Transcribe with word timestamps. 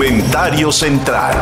Comentario 0.00 0.72
central. 0.72 1.36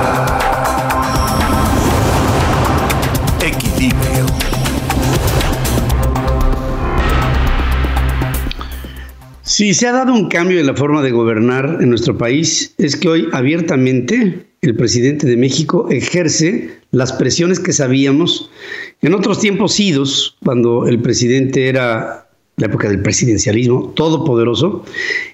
Equilibrio. 3.41 4.27
Si 9.43 9.73
se 9.73 9.87
ha 9.87 9.93
dado 9.93 10.13
un 10.13 10.29
cambio 10.29 10.59
en 10.59 10.67
la 10.67 10.75
forma 10.75 11.03
de 11.03 11.13
gobernar 11.13 11.79
en 11.81 11.89
nuestro 11.89 12.19
país, 12.19 12.75
es 12.79 12.97
que 12.97 13.09
hoy 13.09 13.29
abiertamente 13.33 14.45
el 14.63 14.75
presidente 14.75 15.29
de 15.29 15.37
México 15.37 15.87
ejerce 15.93 16.81
las 16.91 17.13
presiones 17.13 17.61
que 17.61 17.73
sabíamos 17.73 18.51
en 19.03 19.15
otros 19.15 19.39
tiempos 19.39 19.79
idos, 19.79 20.37
cuando 20.45 20.89
el 20.89 21.01
presidente 21.01 21.69
era 21.69 22.29
la 22.57 22.67
época 22.67 22.89
del 22.89 23.03
presidencialismo 23.03 23.93
todopoderoso, 23.95 24.85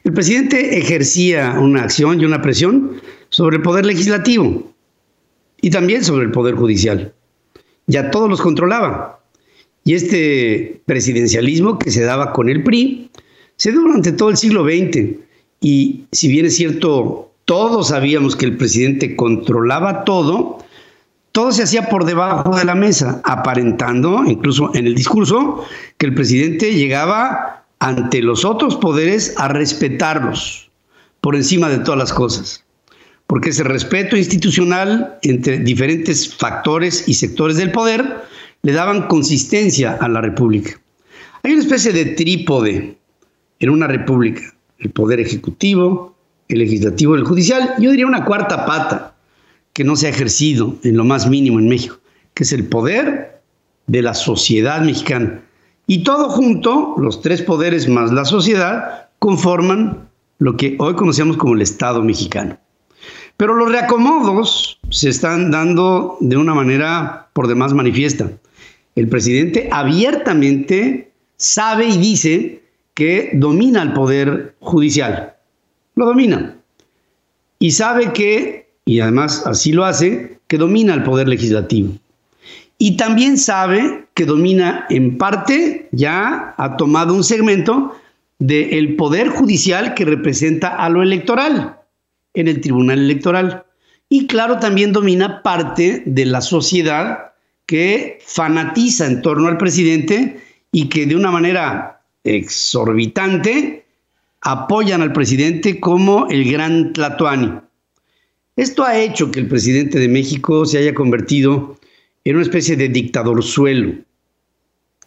el 0.05 0.13
presidente 0.13 0.79
ejercía 0.79 1.57
una 1.59 1.85
acción 1.85 2.21
y 2.21 2.27
una 2.27 2.43
presión 2.43 3.01
sobre 3.35 3.57
el 3.57 3.63
poder 3.63 3.85
legislativo 3.85 4.63
y 5.61 5.71
también 5.71 6.05
sobre 6.05 6.25
el 6.25 6.31
poder 6.31 6.55
judicial. 6.55 7.13
Ya 7.89 8.13
todos 8.13 8.31
los 8.31 8.41
controlaba. 8.41 9.19
Y 9.85 9.95
este 9.95 10.81
presidencialismo 10.87 11.77
que 11.81 11.91
se 11.91 12.05
daba 12.05 12.33
con 12.33 12.49
el 12.49 12.63
PRI 12.63 13.11
se 13.57 13.73
dio 13.73 13.81
durante 13.81 14.13
todo 14.13 14.31
el 14.31 14.37
siglo 14.37 14.63
XX. 14.63 15.17
Y 15.61 16.05
si 16.13 16.29
bien 16.29 16.47
es 16.47 16.55
cierto, 16.55 17.33
todos 17.45 17.89
sabíamos 17.89 18.37
que 18.37 18.47
el 18.47 18.57
presidente 18.57 19.17
controlaba 19.17 20.05
todo, 20.05 20.59
todo 21.33 21.51
se 21.51 21.65
hacía 21.65 21.89
por 21.89 22.05
debajo 22.05 22.55
de 22.55 22.65
la 22.65 22.77
mesa, 22.77 23.21
aparentando, 23.25 24.25
incluso 24.25 24.71
en 24.77 24.87
el 24.87 24.95
discurso, 24.95 25.65
que 25.99 26.07
el 26.07 26.15
presidente 26.15 26.73
llegaba 26.73 27.65
ante 27.81 28.23
los 28.23 28.45
otros 28.45 28.77
poderes 28.77 29.35
a 29.39 29.49
respetarlos 29.49 30.71
por 31.21 31.35
encima 31.35 31.69
de 31.69 31.79
todas 31.79 31.99
las 31.99 32.13
cosas. 32.13 32.64
Porque 33.35 33.51
ese 33.51 33.65
respeto 33.65 34.17
institucional 34.17 35.19
entre 35.23 35.59
diferentes 35.59 36.33
factores 36.37 37.09
y 37.09 37.15
sectores 37.15 37.57
del 37.57 37.73
poder 37.73 38.23
le 38.63 38.73
daban 38.73 39.09
consistencia 39.09 39.99
a 40.01 40.09
la 40.09 40.21
República. 40.21 40.81
Hay 41.43 41.55
una 41.55 41.63
especie 41.63 41.93
de 41.93 42.05
trípode 42.05 42.97
en 43.59 43.71
una 43.71 43.89
república, 43.89 44.41
el 44.79 44.91
poder 44.93 45.19
ejecutivo, 45.19 46.15
el 46.47 46.61
legislativo 46.61 47.17
el 47.17 47.25
judicial, 47.25 47.75
yo 47.81 47.91
diría 47.91 48.07
una 48.07 48.25
cuarta 48.25 48.65
pata, 48.67 49.17
que 49.73 49.83
no 49.83 49.97
se 49.97 50.07
ha 50.07 50.11
ejercido 50.11 50.77
en 50.85 50.97
lo 50.97 51.03
más 51.05 51.29
mínimo 51.29 51.59
en 51.59 51.69
México, 51.69 51.99
que 52.35 52.45
es 52.45 52.53
el 52.53 52.69
poder 52.69 53.43
de 53.89 54.01
la 54.01 54.15
sociedad 54.15 54.81
mexicana. 54.81 55.43
Y 55.89 56.05
todo 56.05 56.29
junto, 56.29 56.95
los 56.99 57.21
tres 57.21 57.43
poderes 57.43 57.89
más 57.89 58.13
la 58.13 58.27
sociedad, 58.27 59.09
conforman 59.19 60.09
lo 60.39 60.57
que 60.57 60.77
hoy 60.79 60.95
conocemos 60.95 61.37
como 61.37 61.55
el 61.55 61.63
Estado 61.63 62.01
mexicano. 62.01 62.59
Pero 63.37 63.55
los 63.55 63.71
reacomodos 63.71 64.79
se 64.91 65.09
están 65.09 65.51
dando 65.51 66.17
de 66.21 66.37
una 66.37 66.55
manera 66.55 67.29
por 67.33 67.49
demás 67.49 67.73
manifiesta. 67.73 68.31
El 68.95 69.09
presidente 69.09 69.69
abiertamente 69.73 71.11
sabe 71.37 71.89
y 71.89 71.99
dice 71.99 72.63
que 72.95 73.31
domina 73.35 73.83
el 73.83 73.93
poder 73.93 74.55
judicial. 74.61 75.35
Lo 75.97 76.07
domina. 76.07 76.57
Y 77.59 77.73
sabe 77.73 78.13
que 78.13 78.65
y 78.85 79.01
además 79.01 79.45
así 79.47 79.73
lo 79.73 79.85
hace, 79.85 80.39
que 80.47 80.59
domina 80.59 80.95
el 80.95 81.03
poder 81.03 81.29
legislativo. 81.29 81.93
Y 82.79 82.97
también 82.97 83.39
sabe 83.39 84.07
que 84.15 84.27
domina 84.27 84.87
en 84.91 85.17
parte, 85.17 85.89
ya 85.93 86.55
ha 86.59 86.77
tomado 86.77 87.15
un 87.15 87.25
segmento 87.25 87.95
del 88.39 88.97
poder 88.97 89.29
judicial 89.29 89.95
que 89.95 90.05
representa 90.05 90.69
a 90.69 90.89
lo 90.89 91.03
electoral 91.03 91.79
en 92.35 92.49
el 92.49 92.61
Tribunal 92.61 92.99
Electoral. 92.99 93.65
Y 94.09 94.27
claro, 94.27 94.59
también 94.59 94.93
domina 94.93 95.43
parte 95.43 96.03
de 96.05 96.25
la 96.27 96.41
sociedad 96.41 97.33
que 97.67 98.19
fanatiza 98.25 99.07
en 99.07 99.23
torno 99.23 99.49
al 99.49 99.57
presidente 99.57 100.41
y 100.71 100.89
que 100.89 101.07
de 101.07 101.17
una 101.17 101.31
manera 101.31 102.03
exorbitante 102.25 103.87
apoyan 104.43 105.01
al 105.01 105.13
presidente 105.13 105.81
como 105.81 106.27
el 106.29 106.51
gran 106.51 106.93
Tlatoani. 106.93 107.53
Esto 108.57 108.85
ha 108.85 108.99
hecho 108.99 109.31
que 109.31 109.41
el 109.41 109.49
presidente 109.49 109.99
de 109.99 110.09
México 110.09 110.67
se 110.67 110.79
haya 110.79 110.95
convertido 110.95 111.79
en 112.25 112.37
una 112.37 112.45
especie 112.45 112.77
de 112.77 112.89
dictador 112.89 113.43
suelo, 113.43 113.95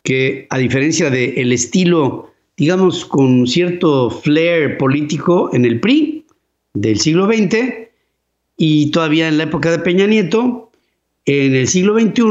que 0.03 0.47
a 0.49 0.57
diferencia 0.57 1.09
del 1.09 1.51
estilo, 1.51 2.33
digamos, 2.57 3.05
con 3.05 3.47
cierto 3.47 4.09
flair 4.09 4.77
político 4.77 5.49
en 5.53 5.65
el 5.65 5.79
PRI 5.79 6.16
del 6.81 6.99
siglo 6.99 7.25
XX 7.25 7.87
y 8.55 8.91
todavía 8.91 9.27
en 9.27 9.37
la 9.37 9.43
época 9.43 9.71
de 9.71 9.79
Peña 9.79 10.07
Nieto, 10.07 10.71
en 11.25 11.55
el 11.55 11.67
siglo 11.67 11.99
XXI, 11.99 12.23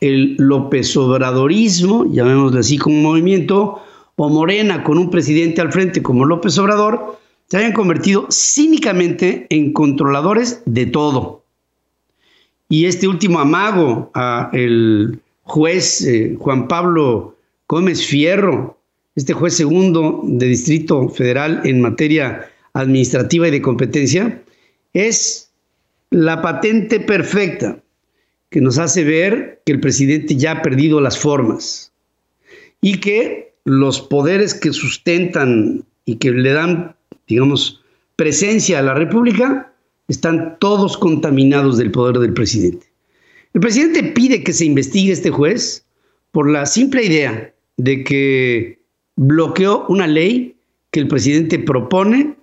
el 0.00 0.36
López 0.38 0.96
Obradorismo, 0.96 2.06
llamémoslo 2.10 2.60
así 2.60 2.78
como 2.78 2.96
movimiento, 2.96 3.80
o 4.16 4.28
Morena 4.28 4.82
con 4.82 4.98
un 4.98 5.10
presidente 5.10 5.60
al 5.60 5.72
frente 5.72 6.02
como 6.02 6.24
López 6.24 6.58
Obrador, 6.58 7.18
se 7.48 7.56
hayan 7.56 7.72
convertido 7.72 8.26
cínicamente 8.30 9.46
en 9.50 9.72
controladores 9.72 10.62
de 10.66 10.86
todo. 10.86 11.42
Y 12.68 12.84
este 12.84 13.08
último 13.08 13.40
amago 13.40 14.10
el 14.52 15.18
juez 15.42 16.02
eh, 16.02 16.36
Juan 16.38 16.68
Pablo 16.68 17.36
Gómez 17.68 18.06
Fierro, 18.06 18.76
este 19.16 19.32
juez 19.32 19.54
segundo 19.54 20.20
de 20.24 20.46
Distrito 20.46 21.08
Federal 21.08 21.60
en 21.64 21.80
materia 21.80 22.48
administrativa 22.72 23.48
y 23.48 23.50
de 23.50 23.62
competencia, 23.62 24.42
es 24.92 25.50
la 26.10 26.42
patente 26.42 27.00
perfecta 27.00 27.80
que 28.50 28.60
nos 28.60 28.78
hace 28.78 29.04
ver 29.04 29.62
que 29.64 29.72
el 29.72 29.80
presidente 29.80 30.36
ya 30.36 30.52
ha 30.52 30.62
perdido 30.62 31.00
las 31.00 31.18
formas 31.18 31.92
y 32.80 32.98
que 32.98 33.52
los 33.64 34.00
poderes 34.00 34.54
que 34.54 34.72
sustentan 34.72 35.84
y 36.04 36.16
que 36.16 36.30
le 36.32 36.52
dan 36.52 36.96
digamos, 37.30 37.80
presencia 38.16 38.80
a 38.80 38.82
la 38.82 38.92
República, 38.92 39.72
están 40.08 40.58
todos 40.58 40.98
contaminados 40.98 41.78
del 41.78 41.92
poder 41.92 42.18
del 42.18 42.34
presidente. 42.34 42.86
El 43.54 43.60
presidente 43.60 44.02
pide 44.02 44.42
que 44.42 44.52
se 44.52 44.66
investigue 44.66 45.12
este 45.12 45.30
juez 45.30 45.86
por 46.32 46.50
la 46.50 46.66
simple 46.66 47.04
idea 47.04 47.52
de 47.76 48.04
que 48.04 48.78
bloqueó 49.16 49.86
una 49.88 50.06
ley 50.06 50.56
que 50.90 51.00
el 51.00 51.08
presidente 51.08 51.58
propone 51.58 52.34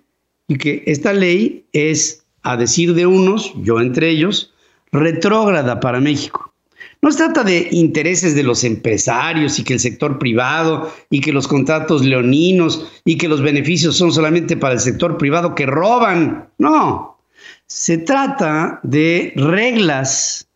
y 0.47 0.57
que 0.57 0.83
esta 0.87 1.13
ley 1.13 1.65
es, 1.73 2.23
a 2.43 2.57
decir 2.57 2.93
de 2.93 3.05
unos, 3.05 3.53
yo 3.63 3.81
entre 3.81 4.09
ellos, 4.09 4.53
retrógrada 4.91 5.79
para 5.79 5.99
México. 5.99 6.53
No 7.01 7.11
se 7.11 7.17
trata 7.17 7.43
de 7.43 7.67
intereses 7.71 8.33
de 8.33 8.43
los 8.43 8.63
empresarios 8.63 9.59
y 9.59 9.63
que 9.63 9.73
el 9.73 9.79
sector 9.79 10.17
privado 10.17 10.91
y 11.09 11.21
que 11.21 11.31
los 11.31 11.47
contratos 11.47 12.03
leoninos 12.03 12.87
y 13.05 13.17
que 13.17 13.27
los 13.27 13.41
beneficios 13.41 13.95
son 13.95 14.11
solamente 14.11 14.57
para 14.57 14.73
el 14.73 14.79
sector 14.79 15.17
privado 15.17 15.53
que 15.53 15.67
roban. 15.67 16.49
No, 16.57 17.19
se 17.67 17.99
trata 17.99 18.79
de 18.83 19.33
reglas 19.35 20.47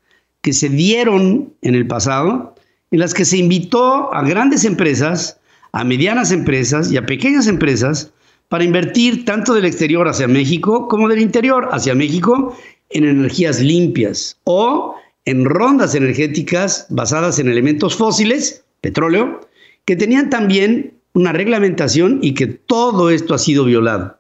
que 0.42 0.54
se 0.54 0.70
dieron 0.70 1.54
en 1.62 1.76
el 1.76 1.86
pasado 1.86 2.56
en 2.90 3.00
las 3.00 3.14
que 3.14 3.26
se 3.26 3.38
invitó 3.38 4.14
a 4.14 4.24
grandes 4.24 4.66
empresas, 4.66 5.40
a 5.72 5.84
medianas 5.84 6.32
empresas 6.32 6.92
y 6.92 6.98
a 6.98 7.06
pequeñas 7.06 7.48
empresas 7.48 8.12
para 8.52 8.66
invertir 8.66 9.24
tanto 9.24 9.54
del 9.54 9.64
exterior 9.64 10.10
hacia 10.10 10.28
México 10.28 10.90
como 10.90 11.08
del 11.08 11.22
interior 11.22 11.70
hacia 11.72 11.96
México 11.96 12.54
en 12.90 13.06
energías 13.06 13.62
limpias 13.62 14.38
o 14.44 14.94
en 15.24 15.46
rondas 15.46 15.96
energéticas 15.96 16.86
basadas 16.90 17.40
en 17.40 17.48
elementos 17.48 17.96
fósiles, 17.96 18.66
petróleo, 18.82 19.40
que 19.86 19.96
tenían 19.96 20.30
también 20.30 21.00
una 21.14 21.32
reglamentación 21.32 22.20
y 22.22 22.34
que 22.34 22.48
todo 22.48 23.10
esto 23.10 23.34
ha 23.34 23.38
sido 23.38 23.64
violado. 23.64 24.20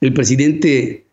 El 0.00 0.14
presidente 0.14 1.04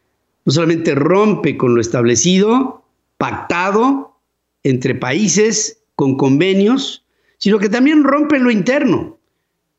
no 0.45 0.53
solamente 0.53 0.95
rompe 0.95 1.57
con 1.57 1.75
lo 1.75 1.81
establecido, 1.81 2.85
pactado 3.17 4.17
entre 4.63 4.95
países 4.95 5.83
con 5.95 6.15
convenios, 6.15 7.03
sino 7.37 7.59
que 7.59 7.67
también 7.67 8.05
rompe 8.05 8.39
lo 8.39 8.49
interno, 8.49 9.19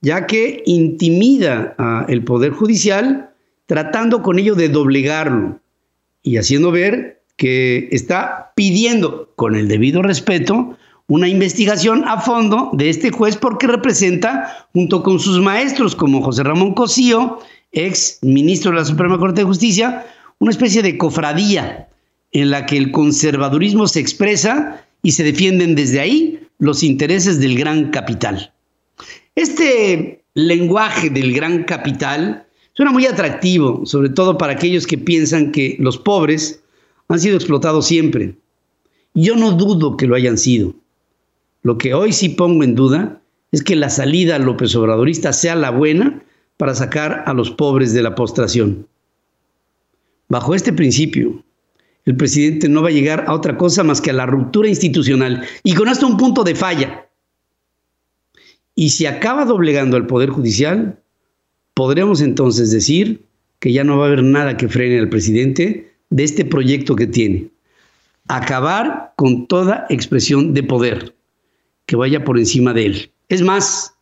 ya 0.04 0.26
que 0.26 0.62
intimida 0.66 1.74
al 1.78 2.22
Poder 2.24 2.52
Judicial 2.52 3.30
tratando 3.66 4.22
con 4.22 4.38
ello 4.38 4.54
de 4.54 4.68
doblegarlo 4.68 5.58
y 6.22 6.36
haciendo 6.36 6.70
ver 6.70 7.22
que 7.36 7.88
está 7.90 8.52
pidiendo, 8.54 9.32
con 9.34 9.56
el 9.56 9.66
debido 9.66 10.02
respeto, 10.02 10.76
una 11.06 11.26
investigación 11.26 12.04
a 12.06 12.20
fondo 12.20 12.70
de 12.74 12.90
este 12.90 13.10
juez 13.10 13.36
porque 13.36 13.66
representa, 13.66 14.68
junto 14.74 15.02
con 15.02 15.18
sus 15.18 15.40
maestros 15.40 15.96
como 15.96 16.22
José 16.22 16.42
Ramón 16.42 16.74
Cosío, 16.74 17.38
ex 17.72 18.18
ministro 18.20 18.72
de 18.72 18.78
la 18.78 18.84
Suprema 18.84 19.18
Corte 19.18 19.40
de 19.40 19.46
Justicia, 19.46 20.04
una 20.38 20.50
especie 20.50 20.82
de 20.82 20.98
cofradía 20.98 21.88
en 22.32 22.50
la 22.50 22.66
que 22.66 22.76
el 22.76 22.90
conservadurismo 22.90 23.88
se 23.88 24.00
expresa 24.00 24.84
y 25.02 25.12
se 25.12 25.24
defienden 25.24 25.74
desde 25.74 26.00
ahí 26.00 26.40
los 26.58 26.82
intereses 26.82 27.40
del 27.40 27.58
gran 27.58 27.90
capital. 27.90 28.53
Este 29.34 30.24
lenguaje 30.34 31.10
del 31.10 31.32
gran 31.32 31.64
capital 31.64 32.44
Suena 32.76 32.90
muy 32.90 33.06
atractivo, 33.06 33.86
sobre 33.86 34.08
todo 34.08 34.36
para 34.36 34.54
aquellos 34.54 34.88
que 34.88 34.98
piensan 34.98 35.52
que 35.52 35.76
los 35.78 35.96
pobres 35.96 36.60
han 37.06 37.20
sido 37.20 37.36
explotados 37.36 37.86
siempre. 37.86 38.34
Yo 39.14 39.36
no 39.36 39.52
dudo 39.52 39.96
que 39.96 40.08
lo 40.08 40.16
hayan 40.16 40.36
sido. 40.36 40.74
Lo 41.62 41.78
que 41.78 41.94
hoy 41.94 42.12
sí 42.12 42.30
pongo 42.30 42.64
en 42.64 42.74
duda 42.74 43.20
es 43.52 43.62
que 43.62 43.76
la 43.76 43.90
salida 43.90 44.40
López 44.40 44.74
Obradorista 44.74 45.32
sea 45.32 45.54
la 45.54 45.70
buena 45.70 46.20
para 46.56 46.74
sacar 46.74 47.22
a 47.26 47.32
los 47.32 47.52
pobres 47.52 47.92
de 47.92 48.02
la 48.02 48.16
postración. 48.16 48.88
Bajo 50.28 50.52
este 50.52 50.72
principio, 50.72 51.44
el 52.06 52.16
presidente 52.16 52.68
no 52.68 52.82
va 52.82 52.88
a 52.88 52.92
llegar 52.92 53.24
a 53.28 53.34
otra 53.34 53.56
cosa 53.56 53.84
más 53.84 54.00
que 54.00 54.10
a 54.10 54.14
la 54.14 54.26
ruptura 54.26 54.68
institucional 54.68 55.46
y 55.62 55.74
con 55.74 55.86
esto 55.86 56.08
un 56.08 56.16
punto 56.16 56.42
de 56.42 56.56
falla. 56.56 57.03
Y 58.74 58.90
si 58.90 59.06
acaba 59.06 59.44
doblegando 59.44 59.96
al 59.96 60.06
Poder 60.06 60.30
Judicial, 60.30 60.98
podremos 61.74 62.20
entonces 62.20 62.70
decir 62.70 63.24
que 63.60 63.72
ya 63.72 63.84
no 63.84 63.98
va 63.98 64.04
a 64.04 64.08
haber 64.08 64.22
nada 64.22 64.56
que 64.56 64.68
frene 64.68 64.98
al 64.98 65.08
presidente 65.08 65.92
de 66.10 66.24
este 66.24 66.44
proyecto 66.44 66.96
que 66.96 67.06
tiene. 67.06 67.48
Acabar 68.28 69.12
con 69.16 69.46
toda 69.46 69.86
expresión 69.90 70.54
de 70.54 70.62
poder 70.62 71.14
que 71.86 71.96
vaya 71.96 72.24
por 72.24 72.38
encima 72.38 72.72
de 72.72 72.86
él. 72.86 73.10
Es 73.28 73.42
más, 73.42 73.94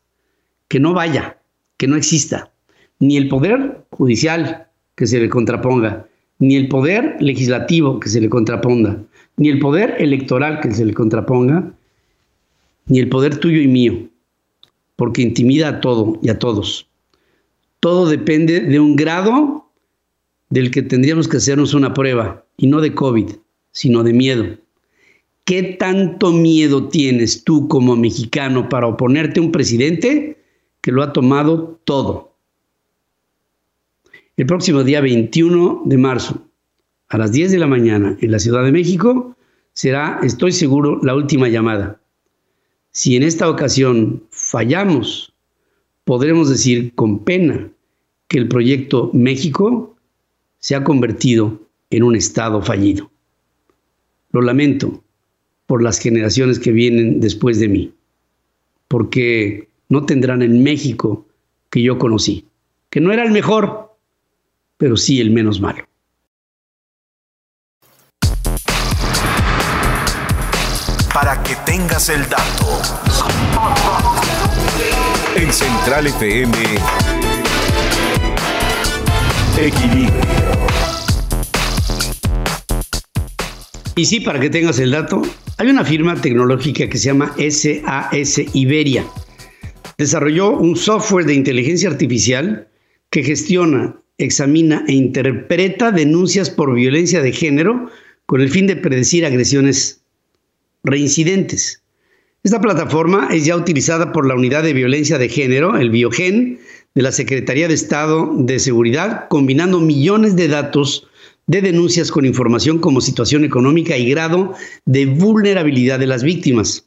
que 0.68 0.80
no 0.80 0.94
vaya, 0.94 1.38
que 1.76 1.86
no 1.86 1.96
exista, 1.96 2.50
ni 2.98 3.16
el 3.16 3.28
poder 3.28 3.84
judicial 3.90 4.68
que 4.94 5.06
se 5.06 5.20
le 5.20 5.28
contraponga, 5.28 6.06
ni 6.38 6.56
el 6.56 6.68
poder 6.68 7.16
legislativo 7.20 8.00
que 8.00 8.08
se 8.08 8.20
le 8.20 8.28
contraponga, 8.28 8.98
ni 9.36 9.48
el 9.48 9.58
poder 9.58 9.96
electoral 9.98 10.60
que 10.60 10.72
se 10.72 10.84
le 10.84 10.94
contraponga, 10.94 11.72
ni 12.86 13.00
el 13.00 13.08
poder 13.08 13.36
tuyo 13.36 13.60
y 13.60 13.68
mío, 13.68 14.08
porque 15.02 15.20
intimida 15.20 15.66
a 15.66 15.80
todo 15.80 16.16
y 16.22 16.28
a 16.28 16.38
todos. 16.38 16.86
Todo 17.80 18.08
depende 18.08 18.60
de 18.60 18.78
un 18.78 18.94
grado 18.94 19.68
del 20.48 20.70
que 20.70 20.80
tendríamos 20.80 21.26
que 21.26 21.38
hacernos 21.38 21.74
una 21.74 21.92
prueba, 21.92 22.46
y 22.56 22.68
no 22.68 22.80
de 22.80 22.94
COVID, 22.94 23.32
sino 23.72 24.04
de 24.04 24.12
miedo. 24.12 24.58
¿Qué 25.42 25.64
tanto 25.76 26.30
miedo 26.30 26.88
tienes 26.88 27.42
tú 27.42 27.66
como 27.66 27.96
mexicano 27.96 28.68
para 28.68 28.86
oponerte 28.86 29.40
a 29.40 29.42
un 29.42 29.50
presidente 29.50 30.40
que 30.80 30.92
lo 30.92 31.02
ha 31.02 31.12
tomado 31.12 31.80
todo? 31.82 32.36
El 34.36 34.46
próximo 34.46 34.84
día 34.84 35.00
21 35.00 35.82
de 35.84 35.98
marzo, 35.98 36.46
a 37.08 37.18
las 37.18 37.32
10 37.32 37.50
de 37.50 37.58
la 37.58 37.66
mañana, 37.66 38.16
en 38.20 38.30
la 38.30 38.38
Ciudad 38.38 38.62
de 38.62 38.70
México, 38.70 39.36
será, 39.72 40.20
estoy 40.22 40.52
seguro, 40.52 41.00
la 41.02 41.16
última 41.16 41.48
llamada. 41.48 41.98
Si 42.92 43.16
en 43.16 43.22
esta 43.22 43.48
ocasión 43.48 44.22
fallamos, 44.52 45.32
podremos 46.04 46.50
decir 46.50 46.94
con 46.94 47.24
pena 47.24 47.70
que 48.28 48.36
el 48.36 48.48
proyecto 48.48 49.10
México 49.14 49.96
se 50.58 50.74
ha 50.74 50.84
convertido 50.84 51.58
en 51.88 52.02
un 52.02 52.16
Estado 52.16 52.60
fallido. 52.60 53.10
Lo 54.30 54.42
lamento, 54.42 55.02
por 55.64 55.82
las 55.82 55.98
generaciones 55.98 56.58
que 56.58 56.70
vienen 56.70 57.18
después 57.18 57.60
de 57.60 57.68
mí, 57.68 57.94
porque 58.88 59.68
no 59.88 60.04
tendrán 60.04 60.42
el 60.42 60.50
México 60.50 61.26
que 61.70 61.82
yo 61.82 61.96
conocí, 61.96 62.44
que 62.90 63.00
no 63.00 63.10
era 63.10 63.24
el 63.24 63.32
mejor, 63.32 63.96
pero 64.76 64.98
sí 64.98 65.18
el 65.18 65.30
menos 65.30 65.62
malo. 65.62 65.88
Para 71.14 71.42
que 71.42 71.56
tengas 71.64 72.10
el 72.10 72.20
dato. 72.28 73.91
En 75.34 75.50
Central 75.50 76.06
FM, 76.06 76.52
Equilibrio. 79.58 80.12
Y 83.96 84.04
sí, 84.04 84.20
para 84.20 84.38
que 84.40 84.50
tengas 84.50 84.78
el 84.78 84.90
dato, 84.90 85.22
hay 85.56 85.68
una 85.68 85.84
firma 85.84 86.20
tecnológica 86.20 86.88
que 86.88 86.98
se 86.98 87.06
llama 87.06 87.34
SAS 87.38 88.42
Iberia. 88.52 89.04
Desarrolló 89.96 90.50
un 90.50 90.76
software 90.76 91.24
de 91.24 91.34
inteligencia 91.34 91.88
artificial 91.88 92.68
que 93.10 93.22
gestiona, 93.22 93.96
examina 94.18 94.84
e 94.86 94.92
interpreta 94.92 95.92
denuncias 95.92 96.50
por 96.50 96.74
violencia 96.74 97.22
de 97.22 97.32
género 97.32 97.90
con 98.26 98.40
el 98.40 98.50
fin 98.50 98.66
de 98.66 98.76
predecir 98.76 99.24
agresiones 99.24 100.02
reincidentes. 100.84 101.81
Esta 102.44 102.60
plataforma 102.60 103.28
es 103.30 103.44
ya 103.44 103.56
utilizada 103.56 104.10
por 104.10 104.26
la 104.26 104.34
Unidad 104.34 104.64
de 104.64 104.72
Violencia 104.72 105.16
de 105.16 105.28
Género, 105.28 105.76
el 105.76 105.90
Biogen, 105.90 106.58
de 106.92 107.02
la 107.02 107.12
Secretaría 107.12 107.68
de 107.68 107.74
Estado 107.74 108.32
de 108.36 108.58
Seguridad, 108.58 109.28
combinando 109.28 109.78
millones 109.78 110.34
de 110.34 110.48
datos 110.48 111.06
de 111.46 111.62
denuncias 111.62 112.10
con 112.10 112.26
información 112.26 112.80
como 112.80 113.00
situación 113.00 113.44
económica 113.44 113.96
y 113.96 114.10
grado 114.10 114.54
de 114.86 115.06
vulnerabilidad 115.06 116.00
de 116.00 116.08
las 116.08 116.24
víctimas. 116.24 116.84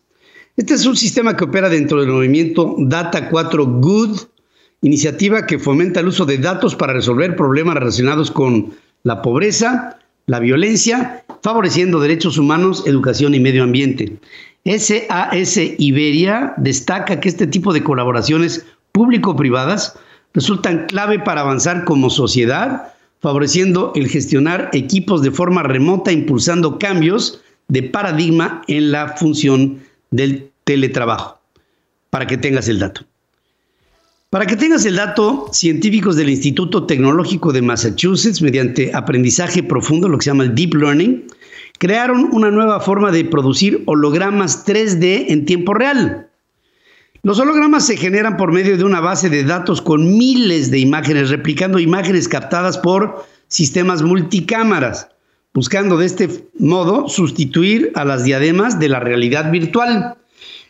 Este 0.58 0.74
es 0.74 0.86
un 0.86 0.98
sistema 0.98 1.38
que 1.38 1.46
opera 1.46 1.70
dentro 1.70 2.02
del 2.02 2.10
movimiento 2.10 2.76
Data 2.78 3.30
4 3.30 3.66
Good, 3.66 4.20
iniciativa 4.82 5.46
que 5.46 5.58
fomenta 5.58 6.02
el 6.02 6.08
uso 6.08 6.26
de 6.26 6.38
datos 6.38 6.76
para 6.76 6.92
resolver 6.92 7.38
problemas 7.38 7.76
relacionados 7.76 8.30
con 8.30 8.74
la 9.04 9.22
pobreza, 9.22 10.00
la 10.26 10.42
violencia, 10.42 11.24
favoreciendo 11.42 12.02
derechos 12.02 12.38
humanos, 12.38 12.84
educación 12.86 13.36
y 13.36 13.40
medio 13.40 13.64
ambiente. 13.64 14.18
SAS 14.66 15.58
Iberia 15.78 16.54
destaca 16.58 17.20
que 17.20 17.30
este 17.30 17.48
tipo 17.48 17.72
de 17.72 17.84
colaboraciones 17.84 18.66
público-privadas 18.92 19.98
resultan 20.34 20.88
clave 20.88 21.20
para 21.20 21.42
avanzar 21.42 21.86
como 21.86 22.10
sociedad 22.10 22.94
favoreciendo 23.26 23.92
el 23.96 24.08
gestionar 24.08 24.70
equipos 24.74 25.24
de 25.24 25.32
forma 25.32 25.64
remota, 25.64 26.12
impulsando 26.12 26.78
cambios 26.78 27.42
de 27.68 27.82
paradigma 27.82 28.62
en 28.68 28.92
la 28.92 29.18
función 29.18 29.80
del 30.12 30.52
teletrabajo. 30.64 31.40
Para 32.12 32.28
que 32.28 32.38
tengas 32.38 32.68
el 32.68 32.78
dato. 32.78 33.02
Para 34.30 34.46
que 34.46 34.56
tengas 34.56 34.86
el 34.86 34.98
dato, 34.98 35.50
científicos 35.52 36.18
del 36.18 36.30
Instituto 36.30 36.86
Tecnológico 36.86 37.52
de 37.52 37.64
Massachusetts, 37.64 38.44
mediante 38.44 38.92
aprendizaje 38.94 39.64
profundo, 39.64 40.08
lo 40.08 40.20
que 40.20 40.26
se 40.26 40.30
llama 40.30 40.44
el 40.44 40.54
Deep 40.54 40.76
Learning, 40.76 41.26
crearon 41.78 42.30
una 42.32 42.52
nueva 42.52 42.80
forma 42.80 43.12
de 43.12 43.26
producir 43.26 43.84
hologramas 43.86 44.66
3D 44.66 45.26
en 45.30 45.46
tiempo 45.46 45.74
real. 45.74 46.30
Los 47.24 47.40
hologramas 47.40 47.88
se 47.88 47.98
generan 47.98 48.38
por 48.38 48.52
medio 48.52 48.78
de 48.78 48.84
una 48.84 49.00
base 49.00 49.30
de 49.30 49.44
datos 49.44 49.82
con 49.82 50.18
miles 50.18 50.70
de 50.70 50.80
imágenes, 50.80 51.30
replicando 51.30 51.80
imágenes 51.80 52.28
captadas 52.28 52.78
por 52.78 53.26
sistemas 53.48 54.04
multicámaras, 54.04 55.08
buscando 55.54 55.98
de 55.98 56.06
este 56.06 56.50
modo 56.60 57.10
sustituir 57.10 57.92
a 57.96 58.06
las 58.06 58.24
diademas 58.24 58.80
de 58.80 58.90
la 58.90 59.00
realidad 59.00 59.52
virtual. 59.52 60.18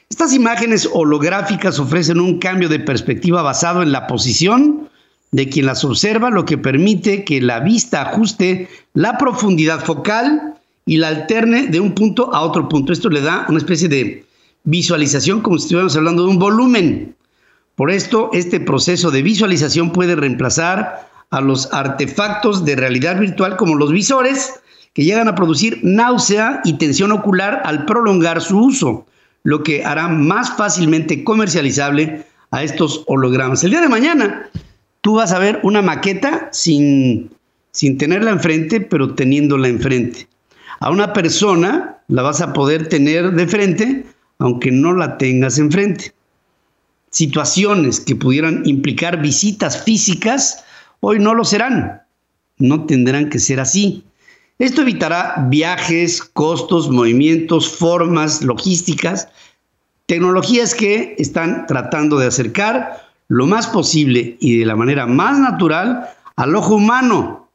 Estas 0.09 0.33
imágenes 0.33 0.87
holográficas 0.93 1.79
ofrecen 1.79 2.21
un 2.21 2.39
cambio 2.39 2.69
de 2.69 2.79
perspectiva 2.79 3.41
basado 3.41 3.81
en 3.81 3.91
la 3.91 4.07
posición 4.07 4.87
de 5.31 5.49
quien 5.49 5.65
las 5.65 5.83
observa, 5.83 6.29
lo 6.29 6.45
que 6.45 6.57
permite 6.57 7.25
que 7.25 7.41
la 7.41 7.59
vista 7.59 8.01
ajuste 8.01 8.69
la 8.93 9.17
profundidad 9.17 9.83
focal 9.83 10.54
y 10.85 10.97
la 10.97 11.09
alterne 11.09 11.67
de 11.67 11.79
un 11.79 11.93
punto 11.93 12.33
a 12.33 12.41
otro 12.41 12.69
punto. 12.69 12.93
Esto 12.93 13.09
le 13.09 13.21
da 13.21 13.45
una 13.49 13.57
especie 13.57 13.89
de 13.89 14.25
visualización 14.63 15.41
como 15.41 15.57
si 15.57 15.63
estuviéramos 15.63 15.95
hablando 15.95 16.23
de 16.23 16.29
un 16.29 16.39
volumen. 16.39 17.15
Por 17.75 17.91
esto, 17.91 18.29
este 18.33 18.59
proceso 18.59 19.11
de 19.11 19.21
visualización 19.21 19.91
puede 19.91 20.15
reemplazar 20.15 21.09
a 21.31 21.41
los 21.41 21.73
artefactos 21.73 22.63
de 22.65 22.75
realidad 22.75 23.19
virtual 23.19 23.57
como 23.57 23.75
los 23.75 23.91
visores, 23.91 24.61
que 24.93 25.03
llegan 25.03 25.27
a 25.27 25.35
producir 25.35 25.79
náusea 25.83 26.61
y 26.63 26.77
tensión 26.77 27.11
ocular 27.11 27.61
al 27.65 27.85
prolongar 27.85 28.41
su 28.41 28.57
uso, 28.57 29.05
lo 29.43 29.61
que 29.61 29.83
hará 29.83 30.07
más 30.07 30.55
fácilmente 30.55 31.23
comercializable 31.23 32.23
a 32.51 32.63
estos 32.63 33.03
hologramas. 33.07 33.63
El 33.63 33.71
día 33.71 33.81
de 33.81 33.89
mañana 33.89 34.49
tú 35.01 35.15
vas 35.15 35.33
a 35.33 35.39
ver 35.39 35.59
una 35.63 35.81
maqueta 35.81 36.47
sin, 36.53 37.29
sin 37.71 37.97
tenerla 37.97 38.31
enfrente, 38.31 38.79
pero 38.79 39.13
teniéndola 39.13 39.67
enfrente. 39.67 40.27
A 40.85 40.91
una 40.91 41.13
persona 41.13 41.97
la 42.09 42.21
vas 42.21 42.41
a 42.41 42.53
poder 42.53 42.89
tener 42.89 43.31
de 43.31 43.47
frente, 43.47 44.05
aunque 44.37 44.69
no 44.69 44.93
la 44.93 45.17
tengas 45.17 45.57
enfrente. 45.57 46.13
Situaciones 47.09 47.99
que 47.99 48.15
pudieran 48.15 48.61
implicar 48.67 49.19
visitas 49.19 49.81
físicas, 49.81 50.63
hoy 50.99 51.17
no 51.17 51.33
lo 51.33 51.43
serán. 51.43 52.03
No 52.59 52.85
tendrán 52.85 53.29
que 53.29 53.39
ser 53.39 53.59
así. 53.59 54.03
Esto 54.59 54.83
evitará 54.83 55.47
viajes, 55.49 56.21
costos, 56.21 56.91
movimientos, 56.91 57.67
formas, 57.67 58.43
logísticas, 58.43 59.27
tecnologías 60.05 60.75
que 60.75 61.15
están 61.17 61.65
tratando 61.65 62.19
de 62.19 62.27
acercar 62.27 63.07
lo 63.27 63.47
más 63.47 63.65
posible 63.65 64.37
y 64.39 64.59
de 64.59 64.67
la 64.67 64.75
manera 64.75 65.07
más 65.07 65.39
natural 65.39 66.11
al 66.35 66.55
ojo 66.55 66.75
humano 66.75 67.49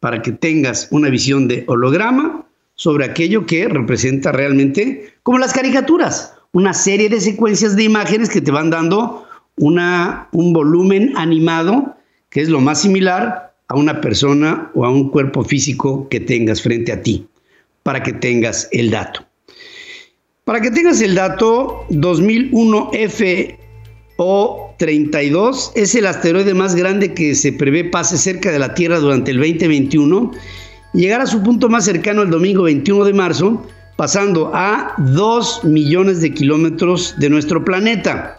para 0.00 0.20
que 0.20 0.32
tengas 0.32 0.88
una 0.90 1.08
visión 1.08 1.48
de 1.48 1.64
holograma 1.66 2.33
sobre 2.74 3.04
aquello 3.04 3.46
que 3.46 3.68
representa 3.68 4.32
realmente 4.32 5.14
como 5.22 5.38
las 5.38 5.52
caricaturas, 5.52 6.34
una 6.52 6.74
serie 6.74 7.08
de 7.08 7.20
secuencias 7.20 7.76
de 7.76 7.84
imágenes 7.84 8.28
que 8.28 8.40
te 8.40 8.50
van 8.50 8.70
dando 8.70 9.26
una, 9.56 10.28
un 10.32 10.52
volumen 10.52 11.12
animado 11.16 11.96
que 12.30 12.40
es 12.40 12.48
lo 12.48 12.60
más 12.60 12.82
similar 12.82 13.54
a 13.68 13.76
una 13.76 14.00
persona 14.00 14.70
o 14.74 14.84
a 14.84 14.90
un 14.90 15.08
cuerpo 15.10 15.44
físico 15.44 16.08
que 16.08 16.18
tengas 16.20 16.60
frente 16.62 16.90
a 16.92 17.00
ti, 17.00 17.26
para 17.82 18.02
que 18.02 18.12
tengas 18.12 18.68
el 18.72 18.90
dato. 18.90 19.24
Para 20.44 20.60
que 20.60 20.70
tengas 20.72 21.00
el 21.00 21.14
dato, 21.14 21.86
2001 21.90 22.90
FO32 24.18 25.72
es 25.74 25.94
el 25.94 26.06
asteroide 26.06 26.54
más 26.54 26.74
grande 26.74 27.14
que 27.14 27.34
se 27.36 27.52
prevé 27.52 27.84
pase 27.84 28.18
cerca 28.18 28.50
de 28.50 28.58
la 28.58 28.74
Tierra 28.74 28.98
durante 28.98 29.30
el 29.30 29.38
2021 29.38 30.32
y 30.94 31.00
llegará 31.00 31.24
a 31.24 31.26
su 31.26 31.42
punto 31.42 31.68
más 31.68 31.84
cercano 31.84 32.22
el 32.22 32.30
domingo 32.30 32.62
21 32.62 33.04
de 33.04 33.12
marzo, 33.12 33.66
pasando 33.96 34.52
a 34.54 34.94
2 34.98 35.64
millones 35.64 36.20
de 36.20 36.32
kilómetros 36.32 37.14
de 37.18 37.28
nuestro 37.28 37.64
planeta. 37.64 38.36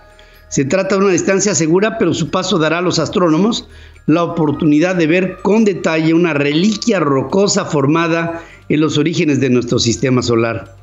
Se 0.48 0.64
trata 0.64 0.96
de 0.96 1.04
una 1.04 1.12
distancia 1.12 1.54
segura, 1.54 1.98
pero 1.98 2.14
su 2.14 2.30
paso 2.30 2.58
dará 2.58 2.78
a 2.78 2.82
los 2.82 2.98
astrónomos 2.98 3.68
la 4.06 4.24
oportunidad 4.24 4.96
de 4.96 5.08
ver 5.08 5.38
con 5.42 5.66
detalle 5.66 6.14
una 6.14 6.34
reliquia 6.34 7.00
rocosa 7.00 7.66
formada 7.66 8.42
en 8.70 8.80
los 8.80 8.98
orígenes 8.98 9.40
de 9.40 9.50
nuestro 9.50 9.80
sistema 9.80 10.22
solar. 10.22 10.76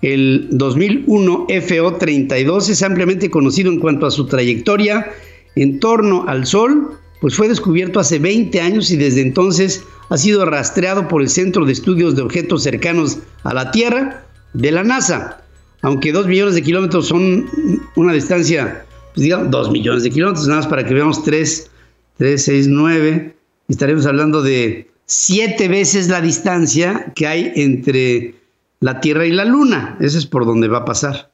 El 0.00 0.48
2001 0.50 1.46
FO32 1.48 2.70
es 2.70 2.82
ampliamente 2.82 3.30
conocido 3.30 3.70
en 3.70 3.80
cuanto 3.80 4.06
a 4.06 4.10
su 4.10 4.26
trayectoria 4.26 5.12
en 5.56 5.78
torno 5.78 6.24
al 6.26 6.46
Sol, 6.46 6.98
pues 7.20 7.36
fue 7.36 7.48
descubierto 7.48 8.00
hace 8.00 8.18
20 8.18 8.60
años 8.60 8.90
y 8.90 8.96
desde 8.96 9.20
entonces 9.20 9.84
ha 10.12 10.18
sido 10.18 10.44
rastreado 10.44 11.08
por 11.08 11.22
el 11.22 11.30
Centro 11.30 11.64
de 11.64 11.72
Estudios 11.72 12.14
de 12.14 12.20
Objetos 12.20 12.64
Cercanos 12.64 13.20
a 13.44 13.54
la 13.54 13.70
Tierra 13.70 14.26
de 14.52 14.70
la 14.70 14.84
NASA. 14.84 15.42
Aunque 15.80 16.12
2 16.12 16.26
millones 16.26 16.54
de 16.54 16.60
kilómetros 16.60 17.08
son 17.08 17.48
una 17.96 18.12
distancia, 18.12 18.84
pues 19.14 19.24
digamos 19.24 19.50
2 19.50 19.70
millones 19.70 20.02
de 20.02 20.10
kilómetros, 20.10 20.46
nada 20.46 20.60
más 20.60 20.68
para 20.68 20.84
que 20.84 20.92
veamos 20.92 21.24
3, 21.24 21.70
3, 22.18 22.44
6, 22.44 22.68
9, 22.68 23.36
estaremos 23.68 24.04
hablando 24.04 24.42
de 24.42 24.90
7 25.06 25.66
veces 25.68 26.10
la 26.10 26.20
distancia 26.20 27.10
que 27.16 27.26
hay 27.26 27.50
entre 27.56 28.34
la 28.80 29.00
Tierra 29.00 29.24
y 29.24 29.32
la 29.32 29.46
Luna. 29.46 29.96
Ese 29.98 30.18
es 30.18 30.26
por 30.26 30.44
donde 30.44 30.68
va 30.68 30.80
a 30.80 30.84
pasar. 30.84 31.32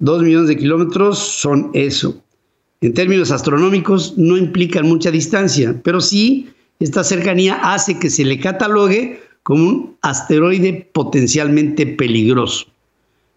Dos 0.00 0.22
millones 0.22 0.48
de 0.48 0.58
kilómetros 0.58 1.18
son 1.18 1.70
eso. 1.72 2.22
En 2.82 2.92
términos 2.92 3.30
astronómicos 3.30 4.18
no 4.18 4.36
implican 4.36 4.86
mucha 4.86 5.10
distancia, 5.10 5.80
pero 5.82 6.02
sí 6.02 6.50
esta 6.80 7.04
cercanía 7.04 7.54
hace 7.62 7.98
que 7.98 8.10
se 8.10 8.24
le 8.24 8.38
catalogue 8.38 9.20
como 9.42 9.68
un 9.68 9.96
asteroide 10.02 10.88
potencialmente 10.92 11.86
peligroso 11.86 12.66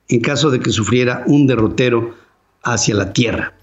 en 0.09 0.21
caso 0.21 0.49
de 0.49 0.59
que 0.59 0.71
sufriera 0.71 1.23
un 1.27 1.47
derrotero 1.47 2.15
hacia 2.63 2.95
la 2.95 3.13
Tierra. 3.13 3.53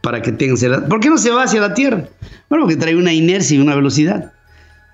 Para 0.00 0.22
que 0.22 0.32
tengan... 0.32 0.88
¿Por 0.88 1.00
qué 1.00 1.10
no 1.10 1.18
se 1.18 1.30
va 1.30 1.42
hacia 1.42 1.60
la 1.60 1.74
Tierra? 1.74 2.08
Bueno, 2.48 2.64
porque 2.64 2.76
trae 2.76 2.96
una 2.96 3.12
inercia 3.12 3.56
y 3.56 3.60
una 3.60 3.74
velocidad. 3.74 4.32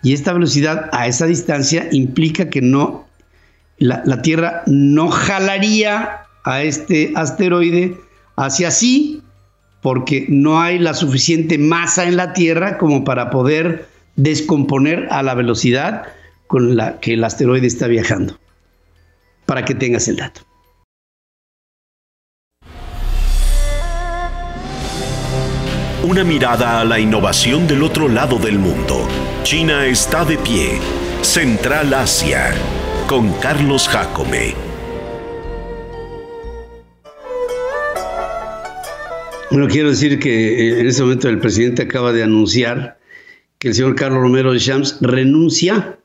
Y 0.03 0.13
esta 0.13 0.33
velocidad 0.33 0.91
a 0.93 1.07
esa 1.07 1.27
distancia 1.27 1.89
implica 1.93 2.51
que 2.51 2.61
no 2.61 3.07
la, 3.79 4.23
Tierra 4.23 4.63
no 4.67 5.09
jalaría 5.09 6.27
a 6.45 6.63
este 6.63 7.13
asteroide 7.15 7.97
hacia 8.37 8.71
sí 8.71 9.23
porque 9.81 10.27
no 10.29 10.61
hay 10.61 10.79
la 10.79 10.95
suficiente 10.95 11.59
masa 11.59 12.05
en 12.05 12.17
la 12.17 12.33
Tierra 12.33 12.79
como 12.79 13.05
para 13.05 13.31
poder 13.31 13.89
descomponer 14.17 15.09
a 15.11 15.23
la 15.23 15.35
velocidad 15.35 16.05
con 16.47 16.77
la 16.77 17.01
que 17.01 17.15
el 17.15 17.25
asteroide 17.25 17.67
está 17.67 17.87
viajando. 17.87 18.39
Para 19.47 19.65
que 19.65 19.75
tengas 19.75 20.09
el 20.09 20.17
dato. 20.17 20.41
Una 26.07 26.23
mirada 26.23 26.81
a 26.81 26.85
la 26.85 27.01
innovación 27.01 27.67
del 27.67 27.83
otro 27.83 28.09
lado 28.09 28.39
del 28.39 28.59
mundo. 28.59 29.09
China 29.43 29.87
está 29.87 30.25
de 30.25 30.37
pie. 30.39 30.79
Central 31.23 31.95
Asia 31.95 32.53
con 33.07 33.33
Carlos 33.41 33.89
Jacome. 33.89 34.55
Bueno, 39.51 39.69
quiero 39.69 39.91
decir 39.91 40.19
que 40.19 40.31
eh, 40.69 40.81
en 40.81 40.87
este 40.87 41.03
momento 41.03 41.29
el 41.29 41.39
presidente 41.39 41.83
acaba 41.83 42.13
de 42.13 42.23
anunciar 42.23 42.99
que 43.65 43.69
el 43.69 43.75
señor 43.75 43.95
Carlos 43.95 44.21
Romero 44.21 44.53
de 44.53 44.59
Shams 44.59 44.99
renuncia 45.01 45.99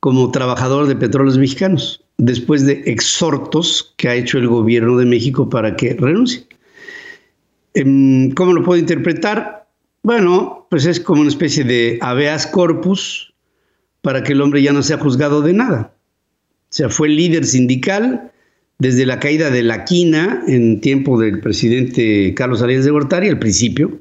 como 0.00 0.30
trabajador 0.30 0.86
de 0.86 0.96
petróleos 0.96 1.36
mexicanos, 1.36 2.02
después 2.16 2.64
de 2.64 2.82
exhortos 2.86 3.92
que 3.98 4.08
ha 4.08 4.14
hecho 4.14 4.38
el 4.38 4.48
gobierno 4.48 4.96
de 4.96 5.04
México 5.04 5.50
para 5.50 5.76
que 5.76 5.92
renuncie. 5.92 6.46
Em, 7.74 8.30
¿Cómo 8.30 8.54
lo 8.54 8.62
puedo 8.62 8.80
interpretar? 8.80 9.68
Bueno, 10.02 10.66
pues 10.70 10.86
es 10.86 10.98
como 10.98 11.20
una 11.20 11.28
especie 11.28 11.62
de 11.62 11.98
habeas 12.00 12.46
corpus 12.46 13.34
para 14.00 14.22
que 14.22 14.32
el 14.32 14.40
hombre 14.40 14.62
ya 14.62 14.72
no 14.72 14.82
sea 14.82 14.96
juzgado 14.96 15.42
de 15.42 15.52
nada. 15.52 15.92
O 15.92 16.70
sea, 16.70 16.88
fue 16.88 17.10
líder 17.10 17.44
sindical 17.44 18.32
desde 18.78 19.04
la 19.04 19.20
caída 19.20 19.50
de 19.50 19.62
la 19.62 19.84
quina 19.84 20.42
en 20.48 20.80
tiempo 20.80 21.20
del 21.20 21.40
presidente 21.40 22.32
Carlos 22.34 22.62
Arias 22.62 22.86
de 22.86 22.92
Gortari, 22.92 23.28
al 23.28 23.38
principio, 23.38 24.00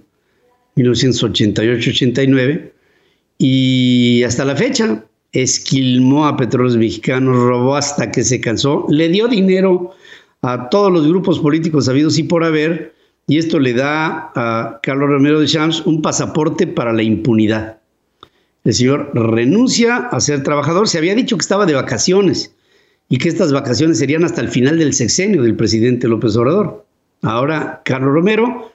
1988-89, 0.78 2.77
y 3.38 4.24
hasta 4.24 4.46
la 4.46 4.56
fecha 4.56 5.04
esquilmó 5.32 6.26
a 6.26 6.38
petróleos 6.38 6.78
mexicanos, 6.78 7.36
robó 7.36 7.76
hasta 7.76 8.12
que 8.12 8.24
se 8.24 8.42
cansó, 8.42 8.86
le 8.90 9.10
dio 9.10 9.28
dinero 9.28 9.92
a 10.42 10.70
todos 10.70 10.92
los 10.92 11.08
grupos 11.08 11.40
políticos 11.40 11.90
habidos 11.90 12.18
y 12.18 12.24
por 12.24 12.44
haber, 12.44 12.94
y 13.28 13.38
esto 13.38 13.60
le 13.60 13.74
da 13.74 14.32
a 14.36 14.80
Carlos 14.82 15.10
Romero 15.10 15.40
de 15.40 15.48
Champs 15.48 15.86
un 15.86 16.02
pasaporte 16.02 16.66
para 16.66 16.94
la 16.94 17.04
impunidad. 17.04 17.80
El 18.64 18.74
señor 18.74 19.12
renuncia 19.14 19.98
a 19.98 20.20
ser 20.20 20.44
trabajador, 20.44 20.88
se 20.88 20.98
había 20.98 21.16
dicho 21.16 21.38
que 21.38 21.42
estaba 21.42 21.66
de 21.66 21.74
vacaciones, 21.74 22.54
y 23.10 23.18
que 23.18 23.30
estas 23.30 23.54
vacaciones 23.54 24.00
serían 24.00 24.26
hasta 24.26 24.42
el 24.42 24.50
final 24.50 24.80
del 24.80 24.94
sexenio 24.94 25.42
del 25.42 25.56
presidente 25.56 26.08
López 26.08 26.36
Obrador. 26.36 26.86
Ahora, 27.22 27.82
Carlos 27.86 28.14
Romero 28.14 28.72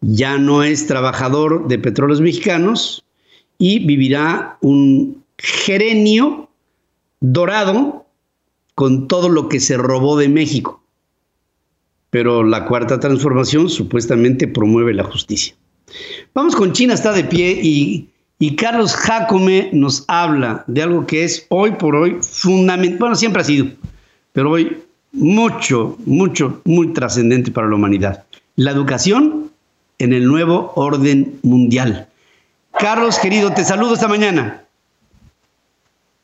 ya 0.00 0.38
no 0.38 0.62
es 0.62 0.86
trabajador 0.86 1.68
de 1.68 1.78
petróleos 1.78 2.20
mexicanos 2.20 3.04
y 3.58 3.84
vivirá 3.84 4.58
un 4.60 5.24
gerenio 5.36 6.48
dorado 7.20 8.06
con 8.74 9.08
todo 9.08 9.28
lo 9.28 9.48
que 9.48 9.60
se 9.60 9.76
robó 9.76 10.16
de 10.16 10.28
México. 10.28 10.82
Pero 12.10 12.44
la 12.44 12.64
cuarta 12.64 13.00
transformación 13.00 13.68
supuestamente 13.68 14.48
promueve 14.48 14.94
la 14.94 15.04
justicia. 15.04 15.54
Vamos 16.32 16.56
con 16.56 16.72
China 16.72 16.94
está 16.94 17.12
de 17.12 17.24
pie 17.24 17.60
y 17.62 18.08
y 18.40 18.54
Carlos 18.54 18.94
Jacome 18.94 19.70
nos 19.72 20.04
habla 20.06 20.62
de 20.68 20.82
algo 20.82 21.06
que 21.06 21.24
es 21.24 21.46
hoy 21.48 21.72
por 21.72 21.96
hoy 21.96 22.18
fundamental, 22.20 22.98
bueno, 22.98 23.16
siempre 23.16 23.42
ha 23.42 23.44
sido, 23.44 23.66
pero 24.32 24.52
hoy 24.52 24.78
mucho, 25.12 25.96
mucho, 26.06 26.60
muy 26.64 26.92
trascendente 26.92 27.50
para 27.50 27.68
la 27.68 27.74
humanidad. 27.74 28.24
La 28.54 28.70
educación 28.70 29.50
en 29.98 30.12
el 30.12 30.26
nuevo 30.26 30.72
orden 30.76 31.40
mundial. 31.42 32.07
Carlos, 32.78 33.18
querido, 33.18 33.52
te 33.52 33.64
saludo 33.64 33.94
esta 33.94 34.06
mañana. 34.06 34.64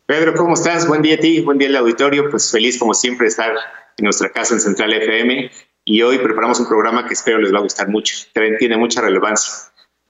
Pedro, 0.06 0.34
¿cómo 0.34 0.54
estás? 0.54 0.86
Buen 0.86 1.02
día 1.02 1.16
a 1.16 1.18
ti, 1.18 1.40
buen 1.40 1.58
día 1.58 1.66
al 1.68 1.76
auditorio. 1.76 2.30
Pues 2.30 2.50
feliz 2.52 2.78
como 2.78 2.94
siempre 2.94 3.24
de 3.24 3.30
estar 3.30 3.52
en 3.96 4.04
nuestra 4.04 4.30
casa 4.30 4.54
en 4.54 4.60
Central 4.60 4.92
FM 4.92 5.50
y 5.84 6.02
hoy 6.02 6.18
preparamos 6.18 6.60
un 6.60 6.68
programa 6.68 7.06
que 7.06 7.14
espero 7.14 7.38
les 7.38 7.52
va 7.52 7.58
a 7.58 7.62
gustar 7.62 7.88
mucho. 7.88 8.14
Tiene 8.58 8.76
mucha 8.76 9.00
relevancia. 9.00 9.52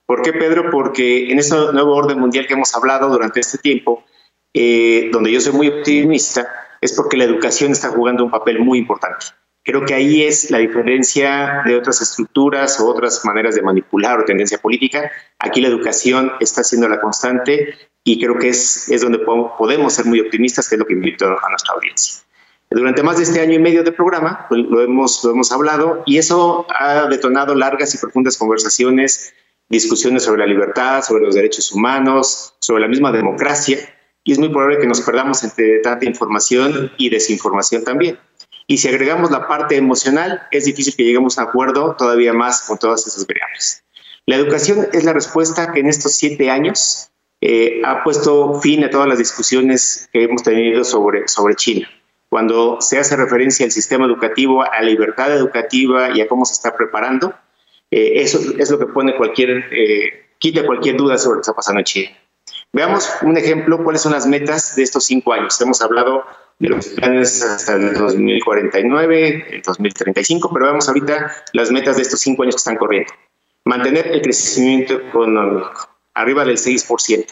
¿Por 0.05 0.21
qué, 0.21 0.35
Pedro? 0.35 0.71
Porque 0.71 1.31
en 1.31 1.39
este 1.39 1.57
nuevo 1.73 1.95
orden 1.95 2.21
mundial 2.21 2.47
que 2.47 2.53
hemos 2.53 2.75
hablado 2.75 3.09
durante 3.09 3.41
este 3.41 3.57
tiempo, 3.57 4.05
eh, 4.53 5.09
donde 5.13 5.33
yo 5.33 5.41
soy 5.41 5.55
muy 5.55 5.69
optimista, 5.69 6.47
es 6.83 6.93
porque 6.93 7.17
la 7.17 7.25
educación 7.25 7.73
está 7.73 7.89
jugando 7.89 8.23
un 8.23 8.31
papel 8.31 8.59
muy 8.59 8.79
importante. 8.79 9.27
Creo 9.65 9.87
que 9.87 9.95
ahí 9.95 10.23
es 10.23 10.51
la 10.51 10.59
diferencia 10.59 11.63
de 11.65 11.75
otras 11.75 12.03
estructuras 12.03 12.79
o 12.81 12.87
otras 12.87 13.25
maneras 13.25 13.55
de 13.55 13.63
manipular 13.63 14.21
o 14.21 14.25
tendencia 14.25 14.59
política. 14.59 15.11
Aquí 15.39 15.63
la 15.63 15.69
educación 15.69 16.33
está 16.39 16.63
siendo 16.63 16.87
la 16.87 17.01
constante 17.01 17.75
y 18.05 18.21
creo 18.21 18.39
que 18.39 18.51
es, 18.51 18.91
es 18.91 19.01
donde 19.01 19.21
podemos 19.21 19.95
ser 19.95 20.05
muy 20.05 20.21
optimistas, 20.21 20.69
que 20.69 20.75
es 20.75 20.79
lo 20.79 20.85
que 20.85 20.93
invito 20.93 21.27
a 21.27 21.49
nuestra 21.49 21.75
audiencia. 21.75 22.23
Durante 22.71 23.03
más 23.03 23.17
de 23.17 23.23
este 23.23 23.41
año 23.41 23.55
y 23.55 23.59
medio 23.59 23.83
de 23.83 23.93
programa 23.93 24.47
pues, 24.49 24.61
lo, 24.69 24.83
hemos, 24.83 25.25
lo 25.25 25.31
hemos 25.31 25.51
hablado 25.51 26.03
y 26.05 26.19
eso 26.19 26.67
ha 26.69 27.07
detonado 27.07 27.55
largas 27.55 27.95
y 27.95 27.99
profundas 27.99 28.37
conversaciones 28.37 29.33
discusiones 29.71 30.25
sobre 30.25 30.41
la 30.41 30.47
libertad, 30.47 31.03
sobre 31.03 31.25
los 31.25 31.35
derechos 31.35 31.73
humanos, 31.73 32.55
sobre 32.61 32.83
la 32.83 32.89
misma 32.89 33.13
democracia, 33.13 33.79
y 34.23 34.33
es 34.33 34.39
muy 34.39 34.49
probable 34.49 34.79
que 34.79 34.87
nos 34.87 35.01
perdamos 35.03 35.43
entre 35.45 35.81
tanta 35.81 36.05
información 36.07 36.93
y 36.97 37.11
desinformación 37.11 37.85
también. 37.85 38.19
Y 38.67 38.79
si 38.79 38.89
agregamos 38.89 39.31
la 39.31 39.47
parte 39.47 39.77
emocional, 39.77 40.43
es 40.51 40.65
difícil 40.65 40.95
que 40.97 41.05
lleguemos 41.05 41.39
a 41.39 41.43
un 41.43 41.49
acuerdo 41.49 41.97
todavía 41.97 42.33
más 42.33 42.63
con 42.63 42.79
todas 42.79 43.07
esas 43.07 43.27
variables. 43.27 43.85
La 44.27 44.37
educación 44.37 44.89
es 44.93 45.05
la 45.05 45.13
respuesta 45.13 45.73
que 45.73 45.81
en 45.81 45.89
estos 45.89 46.13
siete 46.15 46.51
años 46.51 47.11
eh, 47.41 47.83
ha 47.85 48.03
puesto 48.03 48.59
fin 48.61 48.85
a 48.85 48.91
todas 48.91 49.07
las 49.07 49.19
discusiones 49.19 50.09
que 50.13 50.25
hemos 50.25 50.43
tenido 50.43 50.83
sobre, 50.83 51.29
sobre 51.29 51.57
China. 51.57 51.89
Cuando 52.31 52.81
se 52.81 52.99
hace 52.99 53.17
referencia 53.17 53.67
al 53.67 53.71
sistema 53.71 54.07
educativo, 54.07 54.63
a 54.63 54.81
la 54.81 54.83
libertad 54.83 55.31
educativa 55.33 56.17
y 56.17 56.23
a 56.23 56.27
cómo 56.27 56.47
se 56.47 56.55
está 56.55 56.75
preparando, 56.75 57.35
eh, 57.91 58.23
eso 58.23 58.41
es 58.59 58.71
lo 58.71 58.79
que 58.79 58.87
pone 58.87 59.15
cualquier 59.17 59.67
eh, 59.73 60.25
quite 60.39 60.65
cualquier 60.65 60.97
duda 60.97 61.19
sobre 61.19 61.35
lo 61.35 61.41
que 61.41 61.43
está 61.43 61.55
pasando 61.55 61.81
en 61.81 61.85
China. 61.85 62.19
Veamos 62.73 63.09
un 63.23 63.37
ejemplo, 63.37 63.85
cuáles 63.85 64.03
son 64.03 64.13
las 64.13 64.27
metas 64.27 64.75
de 64.75 64.83
estos 64.83 65.05
cinco 65.05 65.33
años. 65.33 65.61
Hemos 65.61 65.81
hablado 65.81 66.25
los 66.69 66.89
planes 66.89 67.43
hasta 67.43 67.75
el 67.75 67.95
2049, 67.95 69.47
el 69.51 69.63
2035, 69.63 70.51
pero 70.53 70.67
veamos 70.67 70.89
ahorita 70.89 71.33
las 71.53 71.71
metas 71.71 71.97
de 71.97 72.03
estos 72.03 72.21
cinco 72.21 72.43
años 72.43 72.57
que 72.57 72.59
están 72.59 72.77
corriendo. 72.77 73.13
Mantener 73.65 74.09
el 74.09 74.23
crecimiento 74.23 74.95
económico 74.95 75.89
arriba 76.15 76.45
del 76.45 76.57
6%. 76.57 77.27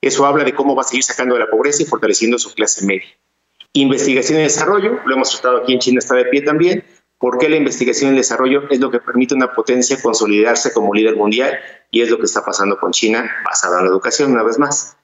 Eso 0.00 0.26
habla 0.26 0.44
de 0.44 0.54
cómo 0.54 0.74
va 0.74 0.82
a 0.82 0.84
seguir 0.84 1.04
sacando 1.04 1.34
de 1.34 1.40
la 1.40 1.50
pobreza 1.50 1.82
y 1.82 1.86
fortaleciendo 1.86 2.38
su 2.38 2.52
clase 2.52 2.84
media. 2.84 3.08
Investigación 3.72 4.38
y 4.38 4.42
desarrollo, 4.42 5.00
lo 5.04 5.14
hemos 5.14 5.30
tratado 5.30 5.62
aquí 5.62 5.72
en 5.72 5.78
China, 5.78 5.98
está 5.98 6.14
de 6.14 6.26
pie 6.26 6.42
también, 6.42 6.84
porque 7.18 7.48
la 7.48 7.56
investigación 7.56 8.10
y 8.10 8.10
el 8.10 8.16
desarrollo 8.18 8.68
es 8.70 8.80
lo 8.80 8.90
que 8.90 9.00
permite 9.00 9.34
a 9.34 9.36
una 9.38 9.52
potencia 9.52 10.00
consolidarse 10.00 10.72
como 10.72 10.92
líder 10.92 11.16
mundial 11.16 11.58
y 11.90 12.02
es 12.02 12.10
lo 12.10 12.18
que 12.18 12.26
está 12.26 12.44
pasando 12.44 12.78
con 12.78 12.92
China 12.92 13.30
basada 13.44 13.78
en 13.78 13.86
la 13.86 13.90
educación 13.90 14.32
una 14.32 14.42
vez 14.42 14.58
más. 14.58 14.96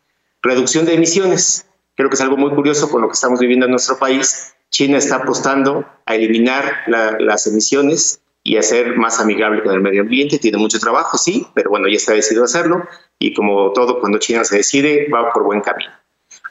Reducción 0.42 0.84
de 0.84 0.94
emisiones, 0.94 1.66
creo 2.00 2.09
que 2.09 2.14
es 2.14 2.23
algo 2.23 2.38
muy 2.38 2.50
curioso 2.54 2.90
con 2.90 3.02
lo 3.02 3.09
que 3.09 3.12
estamos 3.12 3.40
viviendo 3.40 3.66
en 3.66 3.73
nuestro 3.73 3.99
país. 3.99 4.54
China 4.71 4.97
está 4.97 5.16
apostando 5.16 5.85
a 6.07 6.14
eliminar 6.14 6.85
las 6.87 7.47
emisiones 7.47 8.23
y 8.42 8.57
a 8.57 8.62
ser 8.62 8.97
más 8.97 9.21
amigable 9.21 9.62
con 9.62 9.75
el 9.75 9.83
medio 9.83 10.00
ambiente. 10.00 10.38
Tiene 10.38 10.57
mucho 10.57 10.78
trabajo, 10.78 11.19
sí, 11.19 11.47
pero 11.54 11.69
bueno, 11.69 11.88
ya 11.88 11.97
está 11.97 12.14
decidido 12.14 12.45
hacerlo 12.45 12.87
y 13.19 13.35
como 13.35 13.73
todo, 13.73 14.00
cuando 14.00 14.19
China 14.19 14.45
se 14.45 14.57
decide, 14.57 15.09
va 15.12 15.30
por 15.30 15.45
buen 15.45 15.61
camino. 15.61 15.90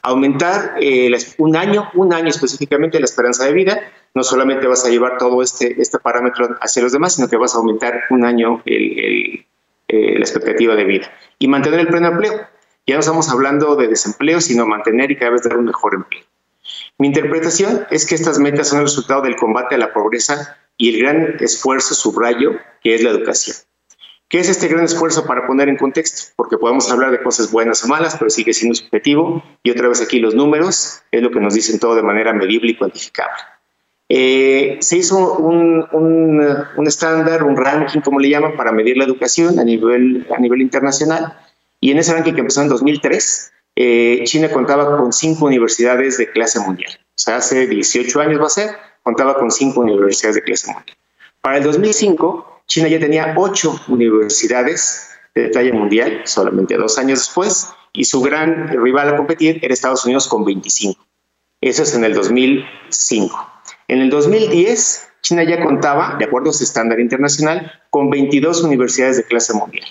Aumentar 0.02 0.76
eh, 0.80 1.10
un 1.38 1.56
año, 1.56 1.90
un 1.94 2.12
año 2.12 2.28
específicamente 2.28 3.00
la 3.00 3.06
esperanza 3.06 3.44
de 3.44 3.52
vida, 3.52 3.80
no 4.14 4.22
solamente 4.22 4.68
vas 4.68 4.84
a 4.84 4.88
llevar 4.88 5.18
todo 5.18 5.42
este, 5.42 5.82
este 5.82 5.98
parámetro 5.98 6.58
hacia 6.60 6.80
los 6.80 6.92
demás, 6.92 7.16
sino 7.16 7.28
que 7.28 7.36
vas 7.36 7.56
a 7.56 7.58
aumentar 7.58 8.04
un 8.10 8.24
año 8.24 8.62
eh, 8.66 9.44
la 9.88 10.20
expectativa 10.20 10.76
de 10.76 10.84
vida. 10.84 11.10
Y 11.40 11.48
mantener 11.48 11.80
el 11.80 11.88
pleno 11.88 12.06
empleo. 12.06 12.46
Ya 12.90 12.96
no 12.96 13.00
estamos 13.02 13.30
hablando 13.30 13.76
de 13.76 13.86
desempleo, 13.86 14.40
sino 14.40 14.66
mantener 14.66 15.12
y 15.12 15.16
cada 15.16 15.30
vez 15.30 15.44
dar 15.44 15.56
un 15.56 15.66
mejor 15.66 15.94
empleo. 15.94 16.24
Mi 16.98 17.06
interpretación 17.06 17.86
es 17.92 18.04
que 18.04 18.16
estas 18.16 18.40
metas 18.40 18.66
son 18.66 18.80
el 18.80 18.86
resultado 18.86 19.22
del 19.22 19.36
combate 19.36 19.76
a 19.76 19.78
la 19.78 19.92
pobreza 19.92 20.56
y 20.76 20.92
el 20.92 21.00
gran 21.00 21.36
esfuerzo, 21.38 21.94
subrayo, 21.94 22.50
que 22.82 22.96
es 22.96 23.04
la 23.04 23.10
educación. 23.10 23.56
¿Qué 24.28 24.40
es 24.40 24.48
este 24.48 24.66
gran 24.66 24.86
esfuerzo 24.86 25.24
para 25.24 25.46
poner 25.46 25.68
en 25.68 25.76
contexto? 25.76 26.32
Porque 26.34 26.58
podemos 26.58 26.90
hablar 26.90 27.12
de 27.12 27.22
cosas 27.22 27.52
buenas 27.52 27.84
o 27.84 27.86
malas, 27.86 28.16
pero 28.18 28.28
sigue 28.28 28.52
siendo 28.52 28.74
subjetivo. 28.74 29.40
Y 29.62 29.70
otra 29.70 29.86
vez 29.86 30.02
aquí 30.02 30.18
los 30.18 30.34
números 30.34 31.00
es 31.12 31.22
lo 31.22 31.30
que 31.30 31.38
nos 31.38 31.54
dicen 31.54 31.78
todo 31.78 31.94
de 31.94 32.02
manera 32.02 32.32
medible 32.32 32.72
y 32.72 32.76
cuantificable. 32.76 33.38
Eh, 34.08 34.78
se 34.80 34.96
hizo 34.96 35.36
un, 35.36 35.86
un, 35.92 36.86
estándar, 36.88 37.44
un 37.44 37.56
ranking, 37.56 38.00
como 38.00 38.18
le 38.18 38.30
llaman, 38.30 38.56
para 38.56 38.72
medir 38.72 38.96
la 38.96 39.04
educación 39.04 39.60
a 39.60 39.62
nivel, 39.62 40.26
a 40.36 40.40
nivel 40.40 40.60
internacional. 40.60 41.38
Y 41.80 41.90
en 41.90 41.98
ese 41.98 42.12
ranking 42.12 42.34
que 42.34 42.40
empezó 42.40 42.62
en 42.62 42.68
2003, 42.68 43.52
eh, 43.76 44.22
China 44.24 44.50
contaba 44.50 44.96
con 44.98 45.12
cinco 45.12 45.46
universidades 45.46 46.18
de 46.18 46.30
clase 46.30 46.60
mundial. 46.60 46.92
O 46.92 47.22
sea, 47.22 47.36
hace 47.36 47.66
18 47.66 48.20
años 48.20 48.40
va 48.40 48.46
a 48.46 48.50
ser, 48.50 48.70
contaba 49.02 49.38
con 49.38 49.50
cinco 49.50 49.80
universidades 49.80 50.36
de 50.36 50.42
clase 50.42 50.72
mundial. 50.72 50.96
Para 51.40 51.58
el 51.58 51.64
2005, 51.64 52.62
China 52.66 52.88
ya 52.88 53.00
tenía 53.00 53.34
ocho 53.36 53.80
universidades 53.88 55.08
de 55.34 55.48
talla 55.48 55.72
mundial, 55.72 56.22
solamente 56.24 56.76
dos 56.76 56.98
años 56.98 57.20
después, 57.20 57.68
y 57.92 58.04
su 58.04 58.20
gran 58.20 58.68
rival 58.68 59.08
a 59.08 59.16
competir 59.16 59.58
era 59.62 59.72
Estados 59.72 60.04
Unidos 60.04 60.28
con 60.28 60.44
25. 60.44 61.02
Eso 61.60 61.82
es 61.82 61.94
en 61.94 62.04
el 62.04 62.14
2005. 62.14 63.52
En 63.88 64.00
el 64.00 64.10
2010, 64.10 65.08
China 65.22 65.44
ya 65.44 65.64
contaba, 65.64 66.16
de 66.18 66.26
acuerdo 66.26 66.50
a 66.50 66.52
su 66.52 66.64
estándar 66.64 67.00
internacional, 67.00 67.72
con 67.90 68.10
22 68.10 68.62
universidades 68.62 69.16
de 69.16 69.24
clase 69.24 69.52
mundial. 69.52 69.86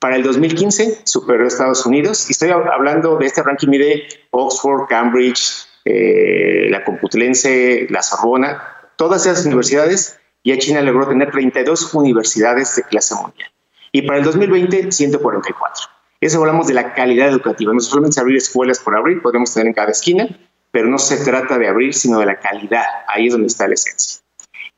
Para 0.00 0.16
el 0.16 0.22
2015 0.22 1.02
superó 1.04 1.44
a 1.44 1.46
Estados 1.46 1.84
Unidos, 1.84 2.26
y 2.28 2.32
estoy 2.32 2.48
hablando 2.50 3.18
de 3.18 3.26
este 3.26 3.42
ranking 3.42 3.68
de 3.68 4.08
Oxford, 4.30 4.88
Cambridge, 4.88 5.66
eh, 5.84 6.68
la 6.70 6.82
Complutense, 6.84 7.86
la 7.90 8.02
Sorbona, 8.02 8.62
todas 8.96 9.26
esas 9.26 9.44
universidades 9.44 10.18
y 10.42 10.52
a 10.52 10.58
China 10.58 10.80
logró 10.80 11.06
tener 11.06 11.30
32 11.30 11.92
universidades 11.94 12.76
de 12.76 12.82
clase 12.84 13.14
mundial. 13.14 13.50
Y 13.92 14.02
para 14.02 14.20
el 14.20 14.24
2020, 14.24 14.90
144. 14.90 15.84
Eso 16.20 16.38
hablamos 16.38 16.66
de 16.66 16.74
la 16.74 16.94
calidad 16.94 17.28
educativa. 17.28 17.72
No 17.74 17.80
solamente 17.80 18.20
abrir 18.20 18.38
escuelas 18.38 18.78
por 18.78 18.96
abrir, 18.96 19.20
podemos 19.20 19.52
tener 19.52 19.66
en 19.66 19.74
cada 19.74 19.90
esquina, 19.90 20.28
pero 20.70 20.88
no 20.88 20.98
se 20.98 21.18
trata 21.24 21.58
de 21.58 21.68
abrir, 21.68 21.92
sino 21.92 22.20
de 22.20 22.26
la 22.26 22.38
calidad. 22.38 22.84
Ahí 23.06 23.26
es 23.26 23.32
donde 23.32 23.48
está 23.48 23.68
la 23.68 23.74
esencia. 23.74 24.22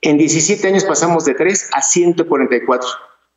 En 0.01 0.19
17 0.19 0.67
años 0.67 0.85
pasamos 0.85 1.25
de 1.25 1.35
3 1.35 1.71
a 1.75 1.83
144, 1.83 2.89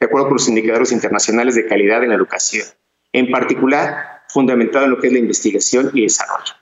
de 0.06 0.08
acuerdo 0.08 0.28
con 0.28 0.36
los 0.36 0.48
indicadores 0.48 0.92
internacionales 0.92 1.56
de 1.56 1.66
calidad 1.66 2.04
en 2.04 2.10
la 2.10 2.16
educación, 2.16 2.66
en 3.12 3.32
particular 3.32 4.22
fundamentado 4.30 4.86
en 4.86 4.92
lo 4.92 5.00
que 5.00 5.08
es 5.08 5.14
la 5.14 5.20
investigación 5.20 5.90
y 5.94 6.04
desarrollo. 6.04 6.54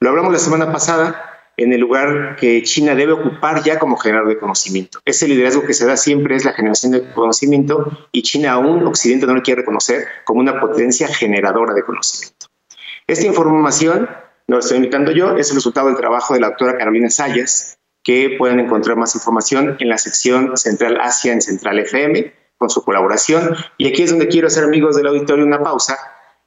Lo 0.00 0.10
hablamos 0.10 0.32
la 0.32 0.38
semana 0.38 0.72
pasada 0.72 1.28
en 1.56 1.72
el 1.72 1.80
lugar 1.80 2.36
que 2.36 2.62
China 2.62 2.94
debe 2.94 3.12
ocupar 3.12 3.62
ya 3.62 3.78
como 3.78 3.96
generador 3.96 4.28
de 4.28 4.38
conocimiento. 4.38 5.00
Ese 5.04 5.28
liderazgo 5.28 5.64
que 5.64 5.74
se 5.74 5.86
da 5.86 5.96
siempre 5.96 6.36
es 6.36 6.44
la 6.44 6.52
generación 6.52 6.92
de 6.92 7.12
conocimiento 7.12 8.08
y 8.12 8.22
China 8.22 8.52
aún 8.52 8.86
Occidente 8.86 9.26
no 9.26 9.34
lo 9.34 9.42
quiere 9.42 9.60
reconocer 9.60 10.06
como 10.24 10.40
una 10.40 10.60
potencia 10.60 11.08
generadora 11.08 11.74
de 11.74 11.82
conocimiento. 11.82 12.46
Esta 13.06 13.26
información, 13.26 14.08
no 14.46 14.56
la 14.56 14.60
estoy 14.60 14.78
invitando 14.78 15.12
yo, 15.12 15.36
es 15.36 15.50
el 15.50 15.56
resultado 15.56 15.88
del 15.88 15.96
trabajo 15.96 16.34
de 16.34 16.40
la 16.40 16.48
doctora 16.48 16.78
Carolina 16.78 17.10
Sayas, 17.10 17.78
que 18.02 18.36
pueden 18.38 18.60
encontrar 18.60 18.96
más 18.96 19.14
información 19.14 19.76
en 19.80 19.88
la 19.88 19.98
sección 19.98 20.56
Central 20.56 20.98
Asia 21.00 21.32
en 21.32 21.42
Central 21.42 21.78
FM, 21.80 22.32
con 22.58 22.68
su 22.68 22.84
colaboración. 22.84 23.56
Y 23.78 23.88
aquí 23.88 24.02
es 24.02 24.10
donde 24.10 24.28
quiero 24.28 24.48
hacer 24.48 24.64
amigos 24.64 24.96
del 24.96 25.06
auditorio 25.06 25.44
una 25.44 25.62
pausa 25.62 25.96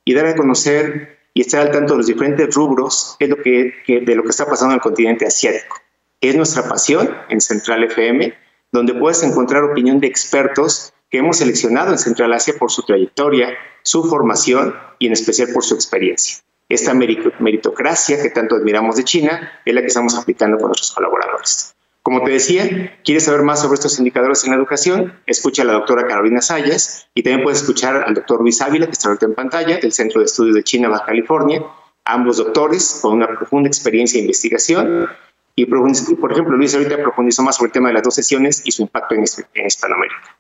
y 0.06 0.13
dar 0.13 0.28
a 0.28 0.36
conocer 0.36 1.17
y 1.34 1.41
estar 1.41 1.62
al 1.62 1.71
tanto 1.71 1.93
de 1.93 1.97
los 1.97 2.08
diferentes 2.08 2.54
rubros 2.54 3.15
de 3.19 3.28
lo 3.28 3.38
que 3.38 4.30
está 4.30 4.45
pasando 4.45 4.74
en 4.74 4.80
el 4.80 4.82
continente 4.82 5.26
asiático. 5.26 5.78
Es 6.19 6.36
nuestra 6.36 6.67
pasión 6.67 7.10
en 7.30 7.41
Central 7.41 7.84
FM, 7.86 8.34
donde 8.71 8.93
puedes 8.93 9.24
encontrar 9.24 9.63
opinión 9.63 10.00
de 10.00 10.08
expertos 10.08 10.93
que 11.10 11.17
hemos 11.17 11.38
seleccionado 11.38 11.91
en 11.91 11.97
Central 11.97 12.32
Asia 12.34 12.54
por 12.60 12.71
su 12.71 12.84
trayectoria, 12.84 13.50
su 13.82 14.04
formación 14.04 14.76
y 15.00 15.08
en 15.08 15.13
especial 15.13 15.50
por 15.54 15.63
su 15.63 15.74
experiencia. 15.76 16.38
Esta 16.69 16.93
meritocracia 16.93 18.21
que 18.21 18.30
tanto 18.30 18.56
admiramos 18.56 18.95
de 18.95 19.04
China 19.04 19.62
es 19.65 19.74
la 19.74 19.82
que 19.82 19.88
estamos 19.88 20.17
aplicando 20.17 20.58
con 20.58 20.67
nuestros 20.67 20.91
colaboradores. 20.91 21.76
Como 22.03 22.23
te 22.23 22.31
decía, 22.31 22.97
¿quieres 23.03 23.25
saber 23.25 23.43
más 23.43 23.61
sobre 23.61 23.75
estos 23.75 23.99
indicadores 23.99 24.43
en 24.43 24.51
la 24.51 24.57
educación? 24.57 25.13
Escucha 25.27 25.61
a 25.61 25.65
la 25.65 25.73
doctora 25.73 26.07
Carolina 26.07 26.41
Sayas 26.41 27.07
y 27.13 27.21
también 27.21 27.43
puedes 27.43 27.59
escuchar 27.59 28.03
al 28.07 28.15
doctor 28.15 28.41
Luis 28.41 28.59
Ávila, 28.59 28.87
que 28.87 28.93
está 28.93 29.09
ahorita 29.09 29.27
en 29.27 29.35
pantalla, 29.35 29.77
del 29.77 29.91
Centro 29.91 30.19
de 30.19 30.25
Estudios 30.25 30.55
de 30.55 30.63
China, 30.63 30.89
Baja 30.89 31.05
California, 31.05 31.63
ambos 32.05 32.37
doctores 32.37 32.99
con 33.03 33.13
una 33.13 33.27
profunda 33.27 33.67
experiencia 33.67 34.17
en 34.17 34.25
investigación. 34.25 35.09
Y, 35.55 35.65
por 35.65 36.31
ejemplo, 36.31 36.57
Luis 36.57 36.73
ahorita 36.73 36.97
profundizó 36.97 37.43
más 37.43 37.57
sobre 37.57 37.67
el 37.67 37.73
tema 37.73 37.89
de 37.89 37.93
las 37.93 38.03
dos 38.03 38.15
sesiones 38.15 38.63
y 38.65 38.71
su 38.71 38.81
impacto 38.81 39.13
en, 39.13 39.23
en 39.53 39.67
Hispanoamérica. 39.67 40.37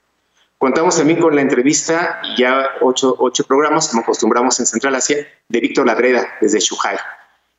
Contamos 0.57 0.97
también 0.97 1.19
con 1.19 1.35
la 1.35 1.41
entrevista, 1.41 2.21
ya 2.37 2.69
ocho, 2.81 3.15
ocho 3.19 3.43
programas, 3.43 3.89
como 3.89 4.01
acostumbramos 4.01 4.59
en 4.59 4.65
Central 4.65 4.95
Asia, 4.95 5.27
de 5.47 5.59
Víctor 5.59 5.85
Ladreda, 5.85 6.27
desde 6.39 6.59
Shuhai. 6.59 6.97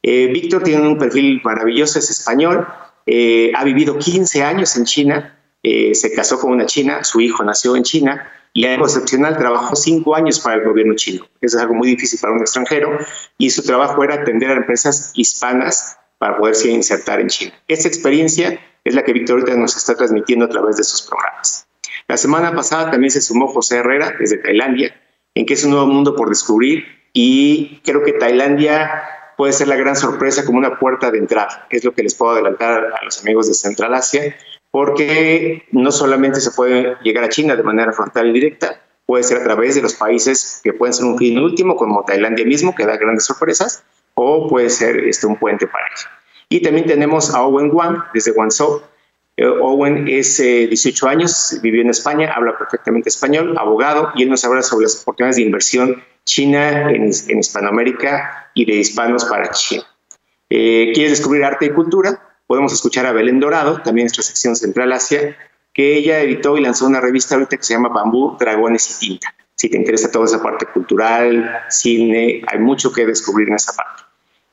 Eh, 0.03 0.27
Víctor 0.33 0.65
tiene 0.65 0.89
un 0.89 0.99
perfil 0.99 1.41
maravilloso, 1.45 1.99
es 1.99 2.11
español, 2.11 2.67
eh, 3.07 3.53
ha 3.55 3.65
vivido 3.65 3.99
15 3.99 4.43
años 4.43 4.77
en 4.77 4.85
China, 4.85 5.39
eh, 5.63 5.95
se 5.95 6.13
casó 6.13 6.39
con 6.39 6.53
una 6.53 6.67
china, 6.67 7.05
su 7.05 7.21
hijo 7.21 7.45
nació 7.45 7.77
en 7.77 7.85
China 7.85 8.29
y 8.53 8.65
algo 8.67 8.85
excepcional, 8.85 9.37
trabajó 9.39 9.77
cinco 9.77 10.15
años 10.15 10.41
para 10.41 10.57
el 10.57 10.65
gobierno 10.65 10.95
chino. 10.95 11.25
Eso 11.41 11.57
es 11.57 11.63
algo 11.63 11.75
muy 11.75 11.89
difícil 11.89 12.19
para 12.21 12.35
un 12.35 12.41
extranjero 12.41 12.99
y 13.39 13.51
su 13.51 13.63
trabajo 13.63 14.03
era 14.03 14.17
atender 14.17 14.51
a 14.51 14.55
empresas 14.55 15.13
hispanas 15.15 15.97
para 16.19 16.37
poderse 16.37 16.71
insertar 16.71 17.21
en 17.21 17.29
China. 17.29 17.53
Esta 17.69 17.89
experiencia 17.89 18.59
es 18.85 18.95
la 18.95 19.03
que 19.03 19.13
Víctor 19.13 19.39
ahorita 19.39 19.57
nos 19.57 19.77
está 19.77 19.95
transmitiendo 19.95 20.45
a 20.45 20.49
través 20.49 20.77
de 20.77 20.85
sus 20.85 21.03
programas. 21.03 21.67
La 22.09 22.17
semana 22.17 22.55
pasada 22.55 22.91
también 22.91 23.11
se 23.11 23.21
sumó 23.21 23.49
José 23.49 23.79
Herrera 23.79 24.15
desde 24.19 24.39
Tailandia, 24.39 24.95
en 25.35 25.47
que 25.47 25.55
es 25.55 25.65
un 25.65 25.71
nuevo 25.71 25.87
mundo 25.87 26.15
por 26.15 26.29
descubrir 26.29 26.85
y 27.13 27.81
creo 27.85 28.03
que 28.03 28.13
Tailandia 28.13 28.91
puede 29.37 29.53
ser 29.53 29.69
la 29.69 29.77
gran 29.77 29.97
sorpresa 29.97 30.45
como 30.45 30.59
una 30.59 30.79
puerta 30.79 31.11
de 31.11 31.19
entrada, 31.19 31.67
que 31.69 31.77
es 31.77 31.85
lo 31.85 31.93
que 31.93 32.03
les 32.03 32.15
puedo 32.15 32.33
adelantar 32.33 32.93
a 33.01 33.05
los 33.05 33.21
amigos 33.23 33.49
de 33.49 33.55
Central 33.55 33.95
Asia, 33.95 34.37
porque 34.71 35.65
no 35.73 35.93
solamente 35.93 36.41
se 36.41 36.51
puede 36.51 36.97
llegar 37.03 37.25
a 37.25 37.29
China 37.29 37.57
de 37.57 37.63
manera 37.63 37.93
frontal 37.93 38.29
y 38.29 38.33
directa, 38.33 38.81
puede 39.07 39.25
ser 39.25 39.39
a 39.39 39.45
través 39.45 39.75
de 39.75 39.83
los 39.83 39.95
países 39.95 40.61
que 40.65 40.73
pueden 40.73 40.95
ser 40.95 41.05
un 41.05 41.19
fin 41.19 41.39
último, 41.39 41.77
como 41.77 42.05
Tailandia 42.05 42.47
mismo, 42.47 42.75
que 42.75 42.87
da 42.87 42.97
grandes 42.97 43.27
sorpresas, 43.27 43.85
o 44.15 44.49
puede 44.49 44.71
ser 44.71 44.97
este, 45.01 45.27
un 45.27 45.37
puente 45.37 45.67
para 45.67 45.85
ello. 45.87 46.09
Y 46.49 46.61
también 46.61 46.87
tenemos 46.87 47.35
a 47.35 47.43
Owen 47.43 47.71
Wang, 47.73 47.99
desde 48.15 48.33
Guangzhou. 48.33 48.83
Eh, 49.37 49.47
Owen 49.47 50.07
es 50.09 50.39
18 50.39 51.07
eh, 51.07 51.11
años, 51.11 51.59
vivió 51.63 51.83
en 51.83 51.91
España, 51.91 52.33
habla 52.35 52.57
perfectamente 52.59 53.09
español, 53.09 53.57
abogado, 53.59 54.11
y 54.15 54.23
él 54.23 54.31
nos 54.31 54.45
habla 54.45 54.63
sobre 54.63 54.85
las 54.85 55.01
oportunidades 55.03 55.37
de 55.37 55.43
inversión 55.43 56.03
China 56.25 56.91
en, 56.91 57.09
Hispanoamérica 57.09 58.51
y 58.55 58.65
de 58.65 58.77
hispanos 58.77 59.25
para 59.25 59.51
China. 59.51 59.85
Eh, 60.51 60.93
¿Quieres 60.95 61.13
descubrir 61.13 61.45
arte 61.45 61.67
y 61.67 61.71
cultura? 61.71 62.21
Podemos 62.47 62.73
escuchar 62.73 63.07
a 63.07 63.13
Belén 63.13 63.41
Dorado, 63.41 63.81
también 63.83 64.05
nuestra 64.05 64.23
sección 64.23 64.55
Central 64.57 64.93
Asia, 64.93 65.37
que 65.73 65.97
ella 65.97 66.21
editó 66.21 66.59
y 66.59 66.61
lanzó 66.61 66.87
una 66.87 67.01
revista 67.01 67.35
ahorita 67.35 67.57
que 67.57 67.63
se 67.63 67.75
llama 67.75 67.89
Bambú, 67.89 68.37
Dragones 68.39 68.97
y 69.03 69.09
Tinta. 69.09 69.35
si 69.55 69.71
te 69.71 69.77
interesa 69.77 70.11
toda 70.11 70.27
esa 70.27 70.43
parte 70.43 70.67
cultural, 70.67 71.51
cine, 71.69 72.43
hay 72.47 72.59
mucho 72.59 72.93
que 72.93 73.07
descubrir 73.07 73.49
en 73.49 73.55
esa 73.55 73.73
parte. 73.73 74.03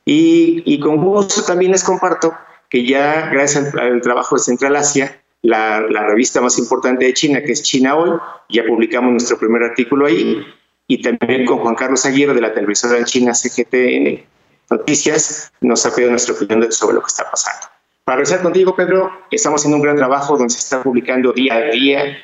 Y, 0.04 0.62
y 0.64 0.80
con 0.80 0.96
gusto 0.96 1.42
también 1.42 1.72
les 1.72 1.84
comparto 1.84 2.34
que 2.68 2.86
ya 2.86 3.28
gracias 3.30 3.74
al, 3.74 4.00
trabajo 4.00 4.36
de 4.36 4.42
Central 4.42 4.76
Asia, 4.76 5.20
la, 5.42 5.80
la, 5.80 6.06
revista 6.06 6.40
más 6.40 6.58
importante 6.58 7.04
de 7.04 7.14
China, 7.14 7.42
que 7.42 7.52
es 7.52 7.62
China 7.62 7.96
Hoy, 7.96 8.18
ya 8.48 8.64
publicamos 8.64 9.10
nuestro 9.10 9.38
primer 9.38 9.62
artículo 9.62 10.06
ahí, 10.06 10.44
y 10.90 11.00
también 11.00 11.46
con 11.46 11.58
Juan 11.58 11.76
Carlos 11.76 12.04
Aguirre 12.04 12.34
de 12.34 12.40
la 12.40 12.52
televisora 12.52 13.04
China 13.04 13.32
CGTN 13.32 14.24
Noticias, 14.70 15.52
nos 15.60 15.86
ha 15.86 15.94
pedido 15.94 16.10
nuestra 16.10 16.34
opinión 16.34 16.72
sobre 16.72 16.96
lo 16.96 17.00
que 17.00 17.06
está 17.06 17.30
pasando. 17.30 17.68
Para 18.02 18.16
regresar 18.16 18.42
contigo, 18.42 18.74
Pedro, 18.74 19.08
estamos 19.30 19.60
haciendo 19.60 19.76
un 19.76 19.82
gran 19.84 19.96
trabajo 19.96 20.36
donde 20.36 20.52
se 20.52 20.58
está 20.58 20.82
publicando 20.82 21.32
día 21.32 21.54
a 21.54 21.60
día 21.70 22.18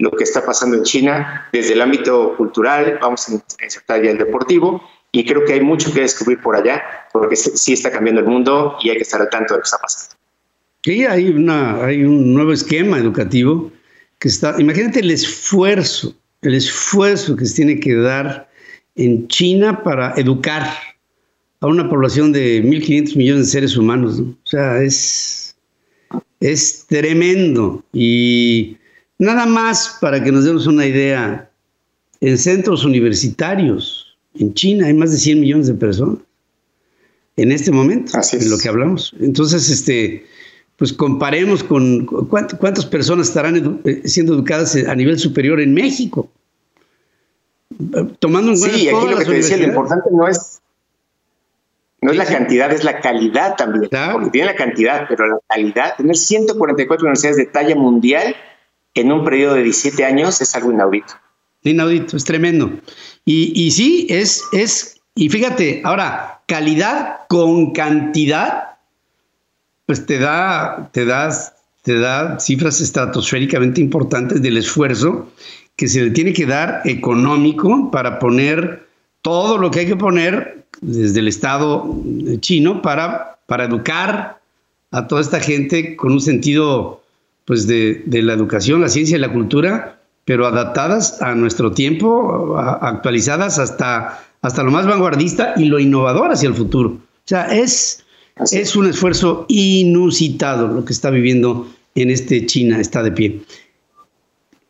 lo 0.00 0.10
que 0.10 0.24
está 0.24 0.44
pasando 0.44 0.76
en 0.76 0.82
China 0.82 1.48
desde 1.52 1.74
el 1.74 1.82
ámbito 1.82 2.36
cultural, 2.36 2.98
vamos 3.00 3.28
a 3.28 3.64
insertar 3.64 4.02
ya 4.02 4.10
el 4.10 4.18
deportivo, 4.18 4.82
y 5.12 5.24
creo 5.24 5.44
que 5.44 5.52
hay 5.52 5.60
mucho 5.60 5.92
que 5.92 6.00
descubrir 6.00 6.40
por 6.40 6.56
allá, 6.56 6.82
porque 7.12 7.36
sí 7.36 7.74
está 7.74 7.92
cambiando 7.92 8.22
el 8.22 8.26
mundo 8.26 8.76
y 8.82 8.90
hay 8.90 8.96
que 8.96 9.02
estar 9.04 9.20
al 9.20 9.30
tanto 9.30 9.54
de 9.54 9.58
lo 9.58 9.62
que 9.62 9.66
está 9.66 9.78
pasando. 9.78 10.16
Sí, 10.82 11.06
hay, 11.06 11.28
una, 11.28 11.84
hay 11.84 12.02
un 12.02 12.34
nuevo 12.34 12.52
esquema 12.52 12.98
educativo 12.98 13.70
que 14.18 14.26
está, 14.26 14.56
imagínate 14.58 14.98
el 14.98 15.12
esfuerzo, 15.12 16.12
el 16.44 16.54
esfuerzo 16.54 17.36
que 17.36 17.46
se 17.46 17.56
tiene 17.56 17.80
que 17.80 17.94
dar 17.94 18.48
en 18.96 19.26
China 19.28 19.82
para 19.82 20.14
educar 20.16 20.66
a 21.60 21.66
una 21.66 21.88
población 21.88 22.32
de 22.32 22.62
1.500 22.62 23.16
millones 23.16 23.46
de 23.46 23.52
seres 23.52 23.76
humanos. 23.76 24.20
O 24.20 24.36
sea, 24.46 24.82
es, 24.82 25.56
es 26.40 26.86
tremendo. 26.86 27.82
Y 27.92 28.76
nada 29.18 29.46
más 29.46 29.98
para 30.00 30.22
que 30.22 30.30
nos 30.30 30.44
demos 30.44 30.66
una 30.66 30.86
idea, 30.86 31.50
en 32.20 32.38
centros 32.38 32.84
universitarios 32.84 34.16
en 34.38 34.54
China 34.54 34.86
hay 34.86 34.94
más 34.94 35.12
de 35.12 35.18
100 35.18 35.40
millones 35.40 35.66
de 35.66 35.74
personas 35.74 36.18
en 37.36 37.50
este 37.50 37.72
momento, 37.72 38.16
Así 38.16 38.36
es. 38.36 38.46
lo 38.48 38.58
que 38.58 38.68
hablamos. 38.68 39.14
Entonces, 39.20 39.68
este, 39.68 40.24
pues 40.76 40.92
comparemos 40.92 41.64
con 41.64 42.06
cuántas 42.06 42.86
personas 42.86 43.28
estarán 43.28 43.80
eh, 43.84 44.02
siendo 44.04 44.34
educadas 44.34 44.76
a 44.76 44.94
nivel 44.94 45.18
superior 45.18 45.60
en 45.60 45.74
México. 45.74 46.30
Tomando 48.18 48.52
en 48.52 48.58
cuenta. 48.58 48.78
Sí, 48.78 48.88
aquí 48.88 49.08
lo 49.08 49.18
que 49.18 49.24
te 49.24 49.32
decía, 49.32 49.56
lo 49.56 49.64
importante 49.64 50.08
no 50.10 50.28
es 50.28 50.60
no 52.04 52.10
es 52.10 52.18
la 52.18 52.26
cantidad, 52.26 52.70
es 52.70 52.84
la 52.84 53.00
calidad 53.00 53.56
también. 53.56 53.88
Porque 54.12 54.28
tiene 54.28 54.48
la 54.48 54.56
cantidad, 54.56 55.06
pero 55.08 55.26
la 55.26 55.38
calidad, 55.48 55.96
tener 55.96 56.14
144 56.14 57.02
universidades 57.02 57.38
de 57.38 57.46
talla 57.46 57.74
mundial 57.74 58.36
en 58.92 59.10
un 59.10 59.24
periodo 59.24 59.54
de 59.54 59.62
17 59.62 60.04
años 60.04 60.38
es 60.42 60.54
algo 60.54 60.70
inaudito. 60.70 61.14
Inaudito, 61.62 62.18
es 62.18 62.24
tremendo. 62.24 62.70
Y, 63.24 63.58
y 63.58 63.70
sí, 63.70 64.06
es, 64.10 64.42
es, 64.52 65.00
y 65.14 65.30
fíjate, 65.30 65.80
ahora, 65.82 66.42
calidad 66.46 67.20
con 67.30 67.72
cantidad, 67.72 68.76
pues 69.86 70.04
te 70.04 70.18
da, 70.18 70.90
te 70.92 71.06
das, 71.06 71.54
te 71.80 71.98
da 71.98 72.38
cifras 72.38 72.82
estratosféricamente 72.82 73.80
importantes 73.80 74.42
del 74.42 74.58
esfuerzo 74.58 75.32
que 75.76 75.88
se 75.88 76.02
le 76.02 76.10
tiene 76.10 76.32
que 76.32 76.46
dar 76.46 76.82
económico 76.84 77.90
para 77.90 78.18
poner 78.18 78.86
todo 79.22 79.58
lo 79.58 79.70
que 79.70 79.80
hay 79.80 79.86
que 79.86 79.96
poner 79.96 80.64
desde 80.80 81.20
el 81.20 81.28
Estado 81.28 81.96
chino 82.40 82.82
para, 82.82 83.38
para 83.46 83.64
educar 83.64 84.38
a 84.90 85.08
toda 85.08 85.20
esta 85.20 85.40
gente 85.40 85.96
con 85.96 86.12
un 86.12 86.20
sentido 86.20 87.02
pues 87.44 87.66
de, 87.66 88.02
la 88.06 88.32
educación, 88.32 88.80
la 88.80 88.88
ciencia 88.88 89.16
y 89.16 89.20
la 89.20 89.32
cultura, 89.32 89.98
pero 90.24 90.46
adaptadas 90.46 91.20
a 91.20 91.34
nuestro 91.34 91.72
tiempo, 91.72 92.56
actualizadas 92.58 93.58
hasta, 93.58 94.24
hasta 94.40 94.62
lo 94.62 94.70
más 94.70 94.86
vanguardista 94.86 95.54
y 95.56 95.66
lo 95.66 95.78
innovador 95.78 96.32
hacia 96.32 96.48
el 96.48 96.54
futuro. 96.54 96.90
O 96.90 97.26
sea, 97.26 97.54
es, 97.54 98.04
es 98.52 98.76
un 98.76 98.88
esfuerzo 98.88 99.44
inusitado 99.48 100.68
lo 100.68 100.84
que 100.84 100.92
está 100.92 101.10
viviendo 101.10 101.66
en 101.94 102.10
este 102.10 102.46
China, 102.46 102.80
está 102.80 103.02
de 103.02 103.12
pie. 103.12 103.40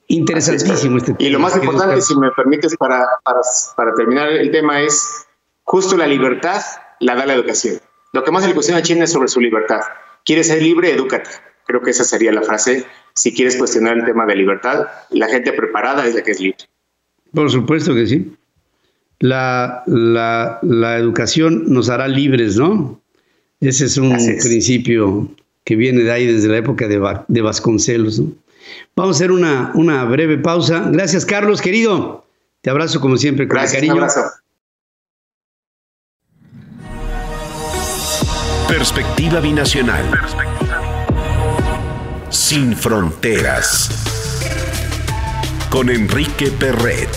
Interesantísimo 0.09 0.99
este 0.99 1.15
tema. 1.15 1.29
Y 1.29 1.31
lo 1.31 1.39
más 1.39 1.57
importante, 1.57 2.01
si 2.03 2.17
me 2.17 2.31
permites, 2.33 2.77
para, 2.77 3.07
para, 3.25 3.41
para 3.77 3.95
terminar 3.95 4.29
el 4.29 4.51
tema 4.51 4.81
es 4.81 5.27
Justo 5.65 5.97
la 5.97 6.07
libertad 6.07 6.63
la 7.01 7.17
da 7.17 7.27
la 7.27 7.35
educación. 7.35 7.81
Lo 8.13 8.23
que 8.23 8.31
más 8.31 8.47
le 8.47 8.55
cuestiona 8.55 8.81
a 8.81 8.83
China 8.83 9.05
es 9.05 9.13
sobre 9.13 9.29
su 9.29 9.41
libertad. 9.41 9.81
¿Quieres 10.25 10.47
ser 10.47 10.63
libre? 10.63 10.91
Edúcate. 10.93 11.31
Creo 11.67 11.81
que 11.81 11.91
esa 11.91 12.05
sería 12.05 12.33
la 12.33 12.43
frase. 12.43 12.85
Si 13.15 13.35
quieres 13.35 13.57
cuestionar 13.57 13.97
el 13.97 14.05
tema 14.05 14.27
de 14.27 14.37
libertad, 14.37 14.87
la 15.11 15.27
gente 15.29 15.53
preparada 15.53 16.07
es 16.07 16.15
la 16.15 16.23
que 16.23 16.31
es 16.31 16.41
libre. 16.41 16.59
Por 17.33 17.51
supuesto 17.51 17.95
que 17.95 18.07
sí. 18.07 18.37
La, 19.21 19.83
la, 19.87 20.99
educación 20.99 21.65
nos 21.73 21.89
hará 21.89 22.09
libres, 22.09 22.57
¿no? 22.57 23.01
Ese 23.61 23.87
es 23.87 23.97
un 23.97 24.17
principio 24.43 25.29
que 25.65 25.77
viene 25.77 26.03
de 26.03 26.13
ahí 26.13 26.27
desde 26.27 26.49
la 26.49 26.59
época 26.59 26.87
de, 26.87 27.01
de 27.27 27.41
Vasconcelos. 27.41 28.23
Vamos 28.97 29.17
a 29.17 29.19
hacer 29.19 29.33
una, 29.33 29.73
una 29.75 30.05
breve 30.05 30.39
pausa. 30.39 30.89
Gracias, 30.91 31.25
Carlos, 31.25 31.61
querido. 31.61 32.27
Te 32.61 32.71
abrazo 32.71 33.01
como 33.01 33.17
siempre 33.17 33.47
con 33.47 33.57
Gracias, 33.57 33.75
cariño. 33.75 33.95
Un 33.95 34.01
abrazo. 34.01 34.23
Perspectiva 38.69 39.41
binacional. 39.41 40.05
Sin 42.31 42.75
fronteras. 42.75 43.91
Con 45.71 45.91
Enrique 45.91 46.51
Perret. 46.51 47.09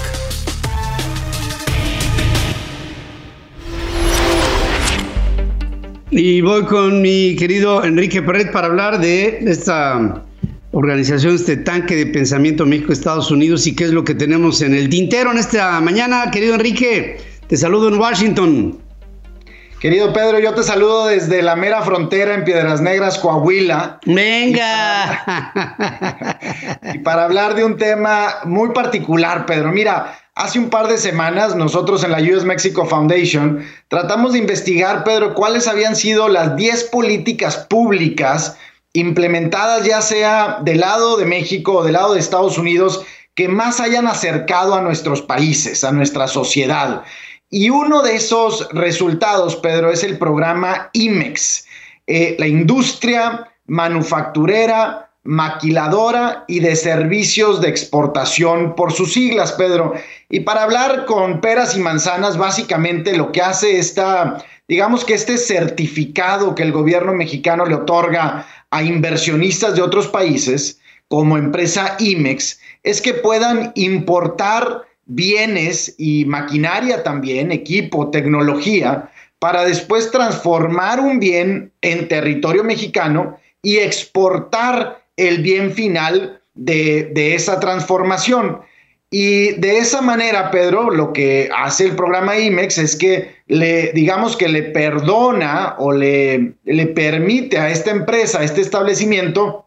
Y 6.10 6.41
voy 6.41 6.65
con 6.65 7.01
mi 7.01 7.36
querido 7.36 7.83
Enrique 7.83 8.21
Perret 8.21 8.51
para 8.51 8.67
hablar 8.67 8.99
de 8.99 9.39
esta 9.45 10.23
organización, 10.78 11.34
este 11.34 11.58
tanque 11.58 11.96
de 11.96 12.06
pensamiento 12.06 12.63
México-Estados 12.63 13.32
Unidos 13.32 13.66
y 13.66 13.76
qué 13.76 13.86
es 13.86 13.92
lo 13.92 14.04
que 14.04 14.13
tenemos 14.13 14.62
en 14.62 14.76
el 14.76 14.90
tintero 14.90 15.32
en 15.32 15.40
esta 15.40 15.82
mañana. 15.82 16.30
Querido 16.30 16.54
Enrique, 16.54 17.18
te 17.48 17.58
saludo 17.58 17.88
en 17.88 18.00
Washington. 18.00 18.78
Querido 19.80 20.13
Pedro, 20.13 20.38
yo 20.40 20.54
te 20.54 20.62
saludo 20.62 21.08
desde 21.08 21.42
la 21.42 21.56
mera 21.56 21.82
frontera 21.82 22.36
en 22.36 22.44
Piedras 22.44 22.80
Negras, 22.82 23.18
Coahuila. 23.18 24.00
Venga. 24.06 25.24
Y 26.94 27.00
para, 27.00 27.26
hablar 27.26 27.56
de 27.56 27.63
un 27.66 27.78
tema 27.78 28.36
muy 28.46 28.70
particular, 28.70 29.46
Pedro. 29.46 29.72
Mira, 29.72 30.20
hace 30.36 30.60
un 30.60 30.70
par 30.70 30.88
de 30.88 30.98
semanas 30.98 31.56
nosotros 31.56 32.04
en 32.04 32.12
la 32.12 32.20
US 32.20 32.46
Mexico 32.46 32.86
Foundation 32.86 33.63
tratamos 33.88 34.34
de 34.34 34.40
investigar, 34.40 35.04
Pedro, 35.04 35.34
cuáles 35.34 35.68
habían 35.68 35.96
sido 35.96 36.30
las 36.30 36.56
10 36.56 36.86
políticas 36.86 37.58
públicas 37.70 38.58
implementadas 38.93 39.86
ya 39.86 40.02
sea 40.02 40.60
del 40.62 40.80
lado 40.80 41.17
de 41.17 41.26
México 41.26 41.73
o 41.73 41.84
del 41.84 41.93
lado 41.93 42.13
de 42.13 42.19
Estados 42.19 42.58
Unidos 42.58 43.06
que 43.36 43.47
más 43.47 43.80
hayan 43.80 44.08
acercado 44.08 44.73
a 44.73 44.82
nuestros 44.82 45.21
países, 45.21 45.84
a 45.84 45.91
nuestra 45.91 46.28
sociedad. 46.28 47.04
Y 47.50 47.69
uno 47.69 48.02
de 48.02 48.15
esos 48.15 48.67
resultados, 48.71 49.56
Pedro, 49.56 49.91
es 49.91 50.04
el 50.04 50.17
programa 50.17 50.89
IMEX, 50.93 51.65
eh, 52.08 52.36
la 52.39 52.47
industria 52.47 53.47
manufacturera, 53.67 55.12
maquiladora 55.23 56.45
y 56.47 56.62
de 56.62 56.76
servicios 56.76 57.62
de 57.62 57.69
exportación 57.69 58.76
por 58.76 58.93
sus 58.93 59.13
siglas, 59.13 59.52
Pedro. 59.52 59.93
Y 60.30 60.39
para 60.39 60.63
hablar 60.63 61.06
con 61.06 61.41
peras 61.41 61.76
y 61.76 61.80
manzanas, 61.80 62.38
básicamente 62.38 63.15
lo 63.15 63.32
que 63.32 63.41
hace 63.41 63.78
esta, 63.78 64.43
digamos 64.67 65.06
que 65.06 65.13
este 65.13 65.38
certificado 65.38 66.56
que 66.56 66.63
el 66.63 66.71
gobierno 66.71 67.13
mexicano 67.13 67.65
le 67.65 67.76
otorga 67.76 68.47
a 68.71 68.84
inversionistas 68.84 69.75
de 69.75 69.82
otros 69.82 70.08
países, 70.08 70.80
como 71.08 71.38
empresa 71.38 71.95
IMEX, 71.99 72.60
es 72.84 73.01
que 73.01 73.13
puedan 73.13 73.71
importar 73.75 74.84
bienes 75.06 75.95
y 75.97 76.25
maquinaria 76.25 77.03
también, 77.03 77.51
equipo, 77.51 78.10
tecnología, 78.12 79.10
para 79.39 79.63
después 79.63 80.12
transformar 80.12 80.99
un 80.99 81.19
bien 81.19 81.71
en 81.82 82.08
territorio 82.08 82.63
mexicano 82.63 83.39
y 83.62 83.77
exportar 83.77 85.03
el 85.15 85.41
bien 85.41 85.71
final 85.71 86.41
de, 86.53 87.36
esa 87.36 87.60
transformación. 87.60 88.60
Y 89.10 89.54
de 89.54 89.78
esa 89.78 90.02
manera, 90.02 90.52
Pedro, 90.52 90.89
lo 90.89 91.13
que 91.13 91.50
hace 91.56 91.86
el 91.86 91.96
programa 91.96 92.38
IMEX 92.38 92.78
es 92.78 92.96
que 92.98 93.38
le, 93.48 93.93
digamos 93.93 94.36
que 94.36 94.50
le 94.50 94.63
perdona 94.63 95.76
o 95.78 95.93
le, 95.93 96.56
permite 96.93 97.58
a 97.58 97.70
esta 97.70 97.91
empresa, 97.91 98.39
a 98.39 98.43
este 98.43 98.60
establecimiento, 98.60 99.65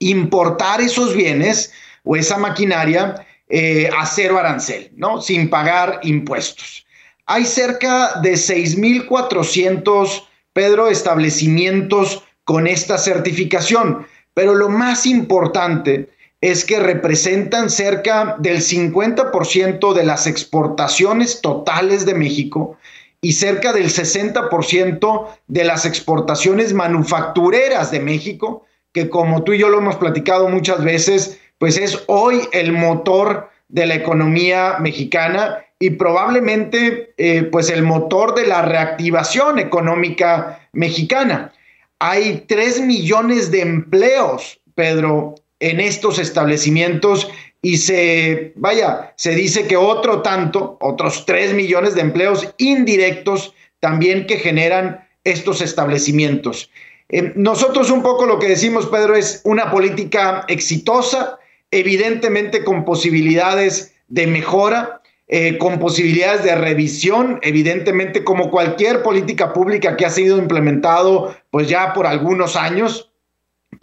importar 0.00 0.82
esos 0.82 1.14
bienes 1.14 1.72
o 2.04 2.14
esa 2.16 2.36
maquinaria 2.36 3.26
eh, 3.48 3.88
a 3.96 4.04
cero 4.04 4.38
arancel, 4.38 4.90
¿no? 4.96 5.22
Sin 5.22 5.48
pagar 5.48 6.00
impuestos. 6.02 6.84
Hay 7.24 7.46
cerca 7.46 8.20
de 8.20 8.34
6.400, 8.34 10.24
Pedro, 10.52 10.88
establecimientos 10.88 12.22
con 12.44 12.66
esta 12.66 12.98
certificación, 12.98 14.06
pero 14.34 14.54
lo 14.54 14.68
más 14.68 15.06
importante 15.06 16.10
es 16.44 16.66
que 16.66 16.78
representan 16.78 17.70
cerca 17.70 18.36
del 18.38 18.58
50% 18.58 19.94
de 19.94 20.04
las 20.04 20.26
exportaciones 20.26 21.40
totales 21.40 22.04
de 22.04 22.12
México 22.12 22.76
y 23.22 23.32
cerca 23.32 23.72
del 23.72 23.86
60% 23.86 25.26
de 25.46 25.64
las 25.64 25.86
exportaciones 25.86 26.74
manufactureras 26.74 27.90
de 27.90 28.00
México, 28.00 28.66
que 28.92 29.08
como 29.08 29.42
tú 29.42 29.54
y 29.54 29.58
yo 29.58 29.70
lo 29.70 29.78
hemos 29.78 29.96
platicado 29.96 30.50
muchas 30.50 30.84
veces, 30.84 31.40
pues 31.56 31.78
es 31.78 32.02
hoy 32.08 32.42
el 32.52 32.72
motor 32.72 33.48
de 33.68 33.86
la 33.86 33.94
economía 33.94 34.76
mexicana 34.80 35.64
y 35.78 35.90
probablemente 35.90 37.14
eh, 37.16 37.44
pues 37.44 37.70
el 37.70 37.82
motor 37.82 38.34
de 38.34 38.46
la 38.46 38.60
reactivación 38.60 39.58
económica 39.58 40.68
mexicana. 40.74 41.54
Hay 42.00 42.44
3 42.46 42.82
millones 42.82 43.50
de 43.50 43.62
empleos, 43.62 44.60
Pedro, 44.74 45.36
en 45.64 45.80
estos 45.80 46.18
establecimientos 46.18 47.30
y 47.62 47.78
se, 47.78 48.52
vaya, 48.56 49.14
se 49.16 49.34
dice 49.34 49.66
que 49.66 49.78
otro 49.78 50.20
tanto, 50.20 50.76
otros 50.82 51.24
3 51.24 51.54
millones 51.54 51.94
de 51.94 52.02
empleos 52.02 52.54
indirectos 52.58 53.54
también 53.80 54.26
que 54.26 54.36
generan 54.36 55.08
estos 55.24 55.62
establecimientos. 55.62 56.70
Eh, 57.08 57.32
nosotros 57.34 57.90
un 57.90 58.02
poco 58.02 58.26
lo 58.26 58.38
que 58.38 58.48
decimos, 58.48 58.86
Pedro, 58.88 59.16
es 59.16 59.40
una 59.44 59.70
política 59.70 60.44
exitosa, 60.48 61.38
evidentemente 61.70 62.62
con 62.62 62.84
posibilidades 62.84 63.94
de 64.08 64.26
mejora, 64.26 65.00
eh, 65.28 65.56
con 65.56 65.78
posibilidades 65.78 66.44
de 66.44 66.56
revisión, 66.56 67.38
evidentemente 67.40 68.22
como 68.22 68.50
cualquier 68.50 69.02
política 69.02 69.54
pública 69.54 69.96
que 69.96 70.04
ha 70.04 70.10
sido 70.10 70.36
implementado 70.36 71.34
pues 71.50 71.70
ya 71.70 71.94
por 71.94 72.06
algunos 72.06 72.54
años, 72.54 73.10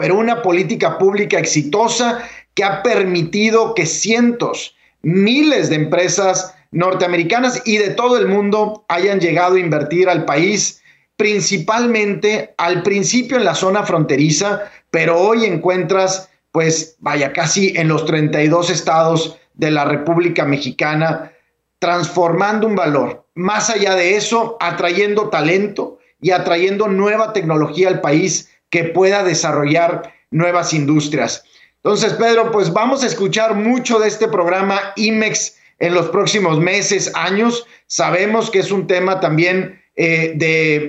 pero 0.01 0.17
una 0.17 0.41
política 0.41 0.97
pública 0.97 1.37
exitosa 1.37 2.27
que 2.55 2.63
ha 2.63 2.81
permitido 2.81 3.75
que 3.75 3.85
cientos, 3.85 4.75
miles 5.03 5.69
de 5.69 5.75
empresas 5.75 6.55
norteamericanas 6.71 7.61
y 7.65 7.77
de 7.77 7.91
todo 7.91 8.17
el 8.17 8.27
mundo 8.27 8.83
hayan 8.87 9.19
llegado 9.19 9.57
a 9.57 9.59
invertir 9.59 10.09
al 10.09 10.25
país, 10.25 10.81
principalmente 11.17 12.55
al 12.57 12.81
principio 12.81 13.37
en 13.37 13.45
la 13.45 13.53
zona 13.53 13.83
fronteriza, 13.83 14.63
pero 14.89 15.19
hoy 15.19 15.45
encuentras, 15.45 16.31
pues 16.51 16.95
vaya, 16.97 17.31
casi 17.31 17.77
en 17.77 17.87
los 17.87 18.03
32 18.07 18.71
estados 18.71 19.37
de 19.53 19.69
la 19.69 19.85
República 19.85 20.45
Mexicana, 20.45 21.31
transformando 21.77 22.65
un 22.65 22.75
valor. 22.75 23.27
Más 23.35 23.69
allá 23.69 23.93
de 23.93 24.15
eso, 24.15 24.57
atrayendo 24.61 25.29
talento 25.29 25.99
y 26.19 26.31
atrayendo 26.31 26.87
nueva 26.87 27.33
tecnología 27.33 27.87
al 27.87 28.01
país 28.01 28.47
que 28.71 28.85
pueda 28.85 29.23
desarrollar 29.23 30.13
nuevas 30.31 30.73
industrias. 30.73 31.43
Entonces, 31.83 32.13
Pedro, 32.13 32.51
pues 32.51 32.73
vamos 32.73 33.03
a 33.03 33.07
escuchar 33.07 33.53
mucho 33.53 33.99
de 33.99 34.07
este 34.07 34.27
programa 34.27 34.79
IMEX 34.95 35.57
en 35.79 35.93
los 35.93 36.09
próximos 36.09 36.59
meses, 36.59 37.11
años. 37.13 37.67
Sabemos 37.87 38.49
que 38.49 38.59
es 38.59 38.71
un 38.71 38.87
tema 38.87 39.19
también 39.19 39.81
eh, 39.95 40.33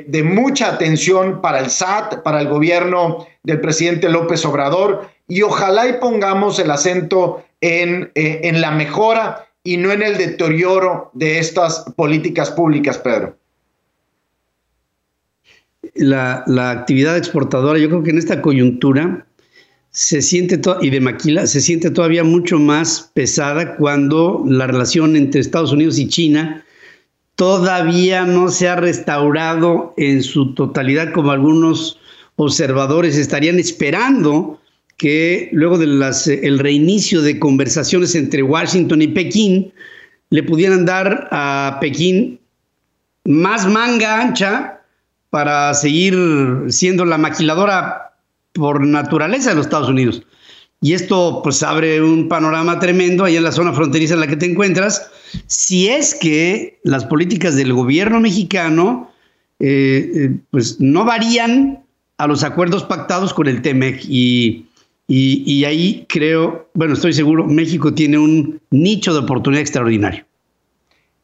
de, 0.06 0.22
mucha 0.22 0.68
atención 0.68 1.40
para 1.40 1.58
el 1.58 1.70
SAT, 1.70 2.22
para 2.22 2.40
el 2.40 2.48
gobierno 2.48 3.26
del 3.42 3.60
presidente 3.60 4.08
López 4.08 4.44
Obrador, 4.44 5.08
y 5.26 5.42
ojalá 5.42 5.88
y 5.88 5.94
pongamos 5.94 6.58
el 6.58 6.70
acento 6.70 7.44
en, 7.60 8.12
eh, 8.14 8.40
en 8.44 8.60
la 8.60 8.70
mejora 8.70 9.48
y 9.64 9.76
no 9.76 9.92
en 9.92 10.02
el 10.02 10.18
deterioro 10.18 11.10
de 11.14 11.38
estas 11.38 11.84
políticas 11.96 12.50
públicas, 12.50 12.98
Pedro 12.98 13.41
la, 15.94 16.44
actividad 16.70 17.16
exportadora, 17.16 17.78
yo 17.78 17.88
creo 17.88 18.02
que 18.02 18.10
en 18.10 18.18
esta 18.18 18.42
coyuntura 18.42 19.26
se 19.90 20.22
siente 20.22 20.60
y 20.80 20.90
de 20.90 21.00
maquila 21.00 21.46
se 21.46 21.60
siente 21.60 21.90
todavía 21.90 22.24
mucho 22.24 22.58
más 22.58 23.10
pesada 23.12 23.76
cuando 23.76 24.42
la 24.46 24.66
relación 24.66 25.16
entre 25.16 25.40
Estados 25.40 25.72
Unidos 25.72 25.98
y 25.98 26.08
China 26.08 26.64
todavía 27.34 28.24
no 28.24 28.48
se 28.50 28.68
ha 28.68 28.76
restaurado 28.76 29.92
en 29.98 30.22
su 30.22 30.54
totalidad 30.54 31.12
como 31.12 31.30
algunos 31.30 31.98
observadores 32.36 33.18
estarían 33.18 33.58
esperando 33.58 34.58
que 34.96 35.50
luego 35.52 35.78
del 35.78 36.58
reinicio 36.58 37.20
de 37.20 37.38
conversaciones 37.38 38.14
entre 38.14 38.42
Washington 38.42 39.02
y 39.02 39.08
Pekín 39.08 39.72
le 40.30 40.42
pudieran 40.42 40.86
dar 40.86 41.28
a 41.30 41.78
Pekín 41.80 42.40
más 43.24 43.66
manga 43.66 44.20
ancha 44.20 44.81
para 45.32 45.72
seguir 45.72 46.14
siendo 46.68 47.06
la 47.06 47.16
maquiladora 47.16 48.12
por 48.52 48.86
naturaleza 48.86 49.48
de 49.48 49.56
los 49.56 49.64
Estados 49.64 49.88
Unidos. 49.88 50.22
Y 50.82 50.92
esto 50.92 51.40
pues 51.42 51.62
abre 51.62 52.02
un 52.02 52.28
panorama 52.28 52.78
tremendo 52.78 53.24
ahí 53.24 53.38
en 53.38 53.44
la 53.44 53.52
zona 53.52 53.72
fronteriza 53.72 54.12
en 54.12 54.20
la 54.20 54.26
que 54.26 54.36
te 54.36 54.44
encuentras, 54.44 55.10
si 55.46 55.88
es 55.88 56.14
que 56.14 56.78
las 56.84 57.06
políticas 57.06 57.56
del 57.56 57.72
gobierno 57.72 58.20
mexicano 58.20 59.10
eh, 59.58 60.10
eh, 60.14 60.36
pues 60.50 60.78
no 60.82 61.06
varían 61.06 61.82
a 62.18 62.26
los 62.26 62.44
acuerdos 62.44 62.84
pactados 62.84 63.32
con 63.32 63.48
el 63.48 63.62
TEMEC 63.62 64.04
y, 64.04 64.66
y 65.08 65.64
ahí 65.64 66.04
creo, 66.10 66.68
bueno, 66.74 66.92
estoy 66.92 67.14
seguro, 67.14 67.46
México 67.46 67.94
tiene 67.94 68.18
un 68.18 68.60
nicho 68.70 69.14
de 69.14 69.20
oportunidad 69.20 69.62
extraordinario 69.62 70.26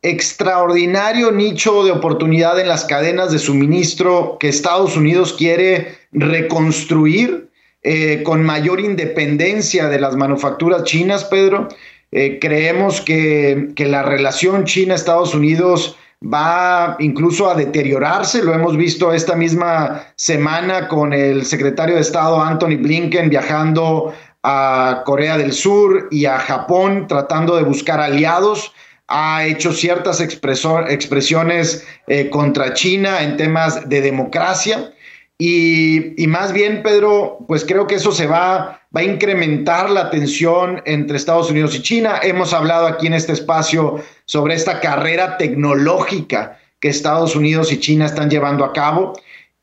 extraordinario 0.03 1.33
nicho 1.33 1.85
de 1.85 1.91
oportunidad 1.91 2.59
en 2.61 2.69
las 2.69 2.85
cadenas 2.85 3.33
de 3.33 3.39
suministro 3.39 4.37
que 4.39 4.49
Estados 4.49 4.97
Unidos 4.97 5.33
quiere 5.33 5.99
reconstruir 6.13 7.49
eh, 7.83 8.23
con 8.25 8.43
mayor 8.43 8.81
independencia 8.81 9.89
de 9.89 10.01
las 10.01 10.17
manufacturas 10.17 10.85
chinas, 10.85 11.25
Pedro. 11.25 11.69
Eh, 12.11 12.39
creemos 12.41 13.01
que, 13.01 13.71
que, 13.75 13.87
la 13.87 14.03
relación 14.03 14.65
China-Estados 14.65 15.35
Unidos 15.35 15.97
va 16.23 16.97
incluso 16.99 17.51
a 17.51 17.55
deteriorarse. 17.55 18.43
Lo 18.43 18.55
hemos 18.55 18.77
visto 18.77 19.13
esta 19.13 19.37
misma 19.37 20.07
semana 20.17 20.89
con 20.89 21.13
el 21.13 21.45
secretario 21.45 21.97
de 21.97 22.01
Estado 22.01 22.41
Anthony 22.41 22.77
Blinken 22.79 23.31
viajando 23.31 24.15
a 24.43 25.03
Corea 25.05 25.37
del 25.37 25.53
Sur 25.53 26.09
y 26.11 26.25
a 26.25 26.39
Japón 26.39 27.07
tratando 27.09 27.57
de 27.57 27.63
buscar 27.63 28.01
aliados 28.01 28.73
ha 29.09 29.47
hecho 29.47 29.73
ciertas 29.73 30.21
expresiones 30.21 31.87
eh, 32.07 32.29
contra 32.29 32.75
China 32.75 33.23
en 33.23 33.37
temas 33.37 33.89
de 33.89 34.03
democracia. 34.03 34.93
Y, 35.39 36.27
más 36.27 36.53
bien, 36.53 36.83
Pedro, 36.83 37.39
pues 37.47 37.65
creo 37.65 37.87
que 37.87 37.95
eso 37.95 38.13
se 38.13 38.27
va, 38.27 38.83
a 38.93 39.03
incrementar 39.03 39.89
la 39.91 40.11
tensión 40.11 40.83
entre 40.85 41.17
Estados 41.17 41.51
Unidos 41.51 41.75
y 41.77 41.83
China. 41.83 42.19
Hemos 42.23 42.53
hablado 42.53 42.87
aquí 42.87 43.07
en 43.07 43.15
este 43.15 43.33
espacio 43.33 44.03
sobre 44.25 44.55
esta 44.55 44.81
carrera 44.81 45.37
tecnológica 45.37 46.59
que 46.81 46.89
Estados 46.89 47.37
Unidos 47.37 47.73
y 47.73 47.79
China 47.79 48.07
están 48.07 48.31
llevando 48.31 48.65
a 48.65 48.73
cabo. 48.73 49.13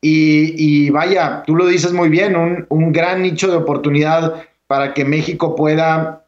Y, 0.00 0.88
vaya, 0.90 1.42
tú 1.46 1.56
lo 1.56 1.66
dices 1.66 1.92
muy 1.92 2.08
bien, 2.08 2.66
un 2.68 2.92
gran 2.92 3.22
nicho 3.22 3.50
de 3.50 3.56
oportunidad 3.56 4.46
para 4.66 4.94
que 4.94 5.04
México 5.04 5.54
pueda 5.54 6.24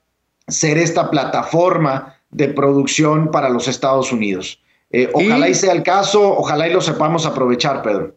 ser 0.49 0.79
esta 0.79 1.11
plataforma 1.11 2.18
de 2.31 2.49
producción 2.49 3.31
para 3.31 3.49
los 3.49 3.69
Estados 3.69 4.13
Unidos. 4.13 4.61
Eh, 4.91 5.11
ojalá 5.13 5.49
y 5.49 5.55
sea 5.55 5.73
el 5.73 5.83
caso, 5.83 6.37
ojalá 6.37 6.69
y 6.69 6.73
lo 6.73 6.81
sepamos 6.81 7.27
aprovechar, 7.27 7.83
Pedro. 7.83 8.15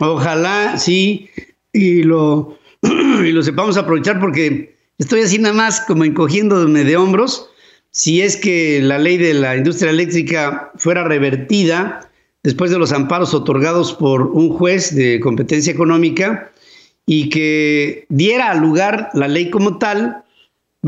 Ojalá, 0.00 0.78
sí, 0.78 1.28
y 1.72 2.02
lo, 2.02 2.58
y 2.82 3.32
lo 3.32 3.42
sepamos 3.42 3.76
aprovechar 3.76 4.20
porque 4.20 4.76
estoy 4.98 5.20
así 5.20 5.38
nada 5.38 5.54
más 5.54 5.80
como 5.80 6.04
encogiéndome 6.04 6.84
de 6.84 6.96
hombros. 6.96 7.50
Si 7.90 8.20
es 8.20 8.36
que 8.36 8.80
la 8.82 8.98
ley 8.98 9.16
de 9.16 9.34
la 9.34 9.56
industria 9.56 9.90
eléctrica 9.90 10.72
fuera 10.76 11.04
revertida 11.04 12.08
después 12.42 12.70
de 12.70 12.78
los 12.78 12.92
amparos 12.92 13.34
otorgados 13.34 13.92
por 13.92 14.22
un 14.22 14.50
juez 14.50 14.94
de 14.94 15.20
competencia 15.20 15.72
económica 15.72 16.52
y 17.06 17.30
que 17.30 18.06
diera 18.08 18.54
lugar 18.54 19.10
la 19.14 19.28
ley 19.28 19.50
como 19.50 19.78
tal, 19.78 20.24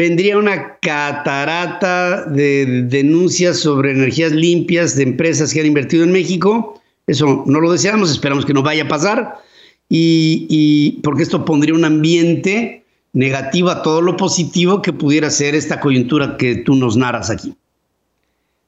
vendría 0.01 0.39
una 0.39 0.79
catarata 0.79 2.25
de 2.25 2.85
denuncias 2.85 3.59
sobre 3.59 3.91
energías 3.91 4.33
limpias 4.33 4.97
de 4.97 5.03
empresas 5.03 5.53
que 5.53 5.61
han 5.61 5.67
invertido 5.67 6.05
en 6.05 6.11
México. 6.11 6.81
Eso 7.07 7.45
no 7.45 7.61
lo 7.61 7.71
deseamos, 7.71 8.11
esperamos 8.11 8.47
que 8.47 8.55
no 8.55 8.63
vaya 8.63 8.85
a 8.85 8.89
pasar. 8.89 9.43
Y, 9.91 11.01
porque 11.03 11.23
esto 11.23 11.45
pondría 11.45 11.75
un 11.75 11.85
ambiente 11.85 12.83
negativo 13.13 13.69
a 13.69 13.83
todo 13.83 14.01
lo 14.01 14.17
positivo 14.17 14.81
que 14.81 14.95
pudiera 14.95 15.29
ser 15.29 15.55
esta 15.55 15.81
coyuntura 15.81 16.39
que 16.39 16.57
tú 16.57 16.77
nos 16.77 16.97
narras 16.97 17.29
aquí. 17.29 17.55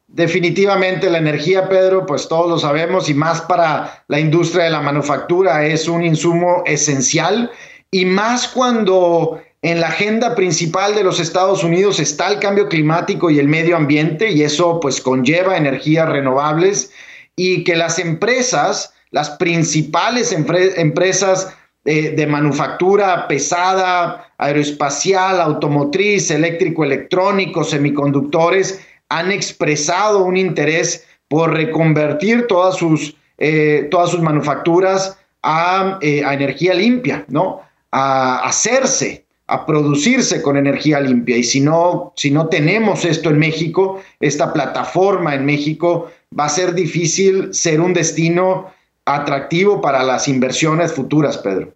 Definitivamente 0.09 1.09
la 1.09 1.17
energía, 1.17 1.67
Pedro, 1.67 2.05
pues 2.05 2.29
todos 2.29 2.47
lo 2.47 2.59
sabemos 2.59 3.09
y 3.09 3.15
más 3.15 3.41
para 3.41 4.05
la 4.09 4.21
industria 4.21 4.65
de 4.65 4.71
la 4.71 4.83
manufactura 4.83 5.65
es 5.65 5.89
un 5.89 6.05
insumo 6.05 6.63
esencial 6.67 7.51
y 7.91 8.05
más 8.05 8.49
cuando 8.49 9.41
en 9.63 9.81
la 9.81 9.89
agenda 9.89 10.35
principal 10.35 10.95
de 10.97 11.05
los 11.05 11.21
Estados 11.21 11.63
Unidos 11.63 12.01
está 12.01 12.29
el 12.29 12.41
cambio 12.41 12.69
climático 12.69 13.31
y 13.31 13.39
el 13.39 13.47
medio 13.47 13.77
ambiente 13.77 14.31
y 14.31 14.43
eso 14.43 14.81
pues 14.81 15.01
conlleva 15.01 15.57
energías 15.57 16.09
renovables 16.09 16.91
y 17.37 17.63
que 17.63 17.77
las 17.77 18.01
empresas, 18.01 18.93
las 19.13 19.31
principales 19.31 20.33
empresas 20.33 21.57
eh, 21.85 22.11
de 22.11 22.27
manufactura 22.27 23.27
pesada, 23.29 24.33
aeroespacial, 24.39 25.41
automotriz, 25.41 26.31
eléctrico, 26.31 26.85
electrónico, 26.85 27.65
semiconductores, 27.65 28.81
han 29.09 29.31
expresado 29.31 30.25
un 30.25 30.37
interés 30.37 31.07
por 31.29 31.53
reconvertir 31.53 32.47
todas 32.47 32.77
sus, 32.77 33.17
eh, 33.39 33.89
todas 33.91 34.11
sus 34.11 34.21
manufacturas 34.21 35.19
a, 35.43 35.99
eh, 36.03 36.25
a, 36.25 36.35
energía 36.35 36.75
limpia, 36.75 37.25
¿no? 37.29 37.63
A 37.91 38.45
hacerse, 38.45 39.22
a 39.53 39.67
producirse 39.67 40.41
con 40.41 40.57
energía 40.57 40.99
limpia. 40.99 41.37
Y 41.37 41.45
si 41.45 41.61
no, 41.61 42.15
si 42.17 42.31
no 42.31 42.49
tenemos 42.49 43.05
esto 43.05 43.29
en 43.29 43.39
México, 43.39 44.03
esta 44.19 44.51
plataforma 44.51 45.35
en 45.35 45.45
México, 45.45 46.11
va 46.39 46.47
a 46.47 46.49
ser 46.49 46.75
difícil 46.75 47.53
ser 47.53 47.83
un 47.83 47.93
destino 47.93 48.73
atractivo 49.05 49.83
para 49.83 50.03
las 50.05 50.27
inversiones 50.27 50.95
futuras, 50.95 51.37
Pedro. 51.37 51.75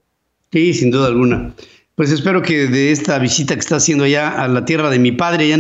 Sí, 0.52 0.72
sin 0.72 0.90
duda 0.90 1.08
alguna. 1.08 1.54
Pues 1.96 2.10
espero 2.10 2.40
que 2.40 2.66
de 2.66 2.92
esta 2.92 3.18
visita 3.18 3.52
que 3.52 3.60
está 3.60 3.76
haciendo 3.76 4.06
ya 4.06 4.30
a 4.42 4.48
la 4.48 4.64
tierra 4.64 4.88
de 4.88 4.98
mi 4.98 5.12
padre, 5.12 5.44
allá 5.44 5.58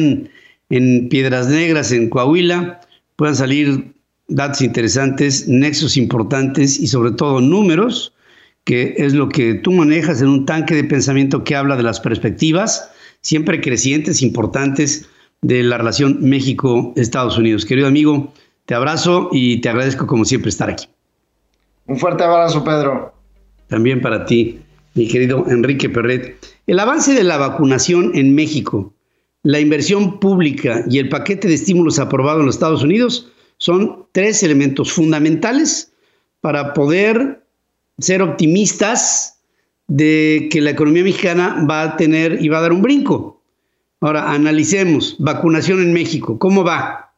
en 0.70 1.08
Piedras 1.10 1.48
Negras, 1.48 1.92
en 1.92 2.08
Coahuila, 2.08 2.80
puedan 3.16 3.36
salir 3.36 3.92
datos 4.28 4.62
interesantes, 4.62 5.46
nexos 5.48 5.98
importantes 5.98 6.80
y 6.80 6.86
sobre 6.86 7.10
todo 7.10 7.42
números, 7.42 8.14
que 8.66 8.96
es 8.98 9.14
lo 9.14 9.28
que 9.28 9.54
tú 9.54 9.70
manejas 9.70 10.20
en 10.20 10.28
un 10.28 10.44
tanque 10.44 10.74
de 10.74 10.82
pensamiento 10.82 11.44
que 11.44 11.54
habla 11.54 11.76
de 11.76 11.84
las 11.84 12.00
perspectivas, 12.00 12.90
siempre 13.20 13.60
crecientes, 13.60 14.22
importantes, 14.22 15.08
de 15.40 15.62
la 15.62 15.78
relación 15.78 16.18
México-Estados 16.20 17.38
Unidos. 17.38 17.64
Querido 17.64 17.86
amigo, 17.86 18.32
te 18.64 18.74
abrazo 18.74 19.28
y 19.30 19.60
te 19.60 19.68
agradezco 19.68 20.08
como 20.08 20.24
siempre 20.24 20.48
estar 20.48 20.68
aquí. 20.68 20.86
Un 21.86 21.96
fuerte 21.96 22.24
abrazo, 22.24 22.64
Pedro. 22.64 23.14
También 23.68 24.00
para 24.00 24.24
ti, 24.24 24.58
mi 24.94 25.06
querido 25.06 25.46
Enrique 25.48 25.88
Perret. 25.88 26.36
El 26.66 26.80
avance 26.80 27.14
de 27.14 27.22
la 27.22 27.36
vacunación 27.36 28.10
en 28.14 28.34
México, 28.34 28.92
la 29.44 29.60
inversión 29.60 30.18
pública 30.18 30.84
y 30.90 30.98
el 30.98 31.08
paquete 31.08 31.46
de 31.46 31.54
estímulos 31.54 32.00
aprobado 32.00 32.40
en 32.40 32.46
los 32.46 32.56
Estados 32.56 32.82
Unidos 32.82 33.30
son 33.58 34.06
tres 34.10 34.42
elementos 34.42 34.92
fundamentales 34.92 35.92
para 36.40 36.74
poder 36.74 37.45
ser 37.98 38.22
optimistas 38.22 39.40
de 39.88 40.48
que 40.50 40.60
la 40.60 40.70
economía 40.70 41.04
mexicana 41.04 41.64
va 41.68 41.82
a 41.82 41.96
tener 41.96 42.42
y 42.42 42.48
va 42.48 42.58
a 42.58 42.62
dar 42.62 42.72
un 42.72 42.82
brinco. 42.82 43.42
Ahora, 44.00 44.30
analicemos 44.32 45.16
vacunación 45.18 45.80
en 45.80 45.92
México. 45.92 46.38
¿Cómo 46.38 46.64
va? 46.64 47.14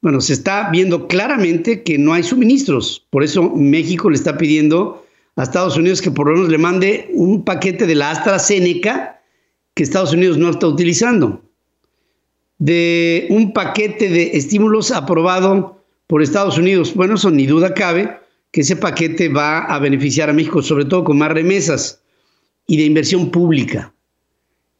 Bueno, 0.00 0.20
se 0.20 0.32
está 0.32 0.70
viendo 0.70 1.06
claramente 1.06 1.82
que 1.82 1.98
no 1.98 2.12
hay 2.12 2.22
suministros. 2.22 3.06
Por 3.10 3.22
eso 3.22 3.50
México 3.50 4.10
le 4.10 4.16
está 4.16 4.36
pidiendo 4.36 5.04
a 5.36 5.42
Estados 5.42 5.76
Unidos 5.76 6.00
que 6.00 6.10
por 6.10 6.28
lo 6.28 6.34
menos 6.34 6.48
le 6.48 6.58
mande 6.58 7.10
un 7.12 7.44
paquete 7.44 7.86
de 7.86 7.94
la 7.94 8.10
AstraZeneca 8.10 9.20
que 9.74 9.82
Estados 9.82 10.12
Unidos 10.12 10.38
no 10.38 10.50
está 10.50 10.66
utilizando. 10.66 11.42
De 12.58 13.26
un 13.30 13.52
paquete 13.52 14.08
de 14.08 14.36
estímulos 14.36 14.90
aprobado 14.90 15.84
por 16.06 16.22
Estados 16.22 16.56
Unidos. 16.56 16.94
Bueno, 16.94 17.14
eso 17.14 17.30
ni 17.30 17.46
duda 17.46 17.74
cabe 17.74 18.25
que 18.56 18.62
ese 18.62 18.76
paquete 18.76 19.28
va 19.28 19.66
a 19.66 19.78
beneficiar 19.78 20.30
a 20.30 20.32
México, 20.32 20.62
sobre 20.62 20.86
todo 20.86 21.04
con 21.04 21.18
más 21.18 21.30
remesas 21.30 22.00
y 22.66 22.78
de 22.78 22.84
inversión 22.84 23.30
pública. 23.30 23.92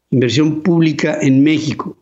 Inversión 0.08 0.62
pública 0.62 1.18
en 1.20 1.44
México. 1.44 1.94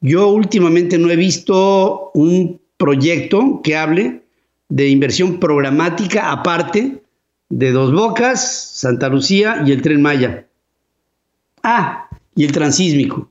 Yo 0.00 0.28
últimamente 0.28 0.96
no 0.96 1.10
he 1.10 1.16
visto 1.16 2.12
un 2.14 2.58
proyecto 2.78 3.60
que 3.62 3.76
hable 3.76 4.22
de 4.70 4.88
inversión 4.88 5.38
programática 5.38 6.32
aparte 6.32 7.02
de 7.50 7.72
Dos 7.72 7.92
Bocas, 7.92 8.70
Santa 8.72 9.10
Lucía 9.10 9.62
y 9.66 9.72
el 9.72 9.82
tren 9.82 10.00
Maya. 10.00 10.46
Ah, 11.62 12.08
y 12.34 12.44
el 12.44 12.52
transísmico, 12.52 13.30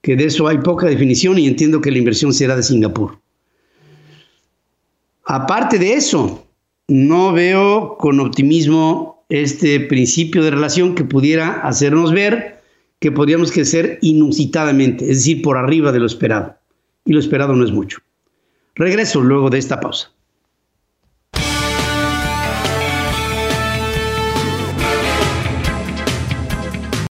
que 0.00 0.16
de 0.16 0.24
eso 0.24 0.48
hay 0.48 0.58
poca 0.58 0.88
definición 0.88 1.38
y 1.38 1.46
entiendo 1.46 1.80
que 1.80 1.92
la 1.92 1.98
inversión 1.98 2.34
será 2.34 2.56
de 2.56 2.64
Singapur. 2.64 3.20
Aparte 5.24 5.78
de 5.78 5.94
eso, 5.94 6.48
no 6.88 7.32
veo 7.32 7.96
con 7.98 8.20
optimismo 8.20 9.24
este 9.28 9.80
principio 9.80 10.42
de 10.42 10.50
relación 10.50 10.94
que 10.94 11.04
pudiera 11.04 11.60
hacernos 11.60 12.12
ver 12.12 12.60
que 12.98 13.10
podríamos 13.10 13.50
crecer 13.50 13.98
inusitadamente, 14.02 15.04
es 15.04 15.18
decir, 15.18 15.42
por 15.42 15.56
arriba 15.56 15.90
de 15.90 15.98
lo 15.98 16.06
esperado. 16.06 16.56
Y 17.04 17.12
lo 17.12 17.18
esperado 17.18 17.54
no 17.54 17.64
es 17.64 17.72
mucho. 17.72 17.98
Regreso 18.74 19.20
luego 19.20 19.50
de 19.50 19.58
esta 19.58 19.80
pausa. 19.80 20.12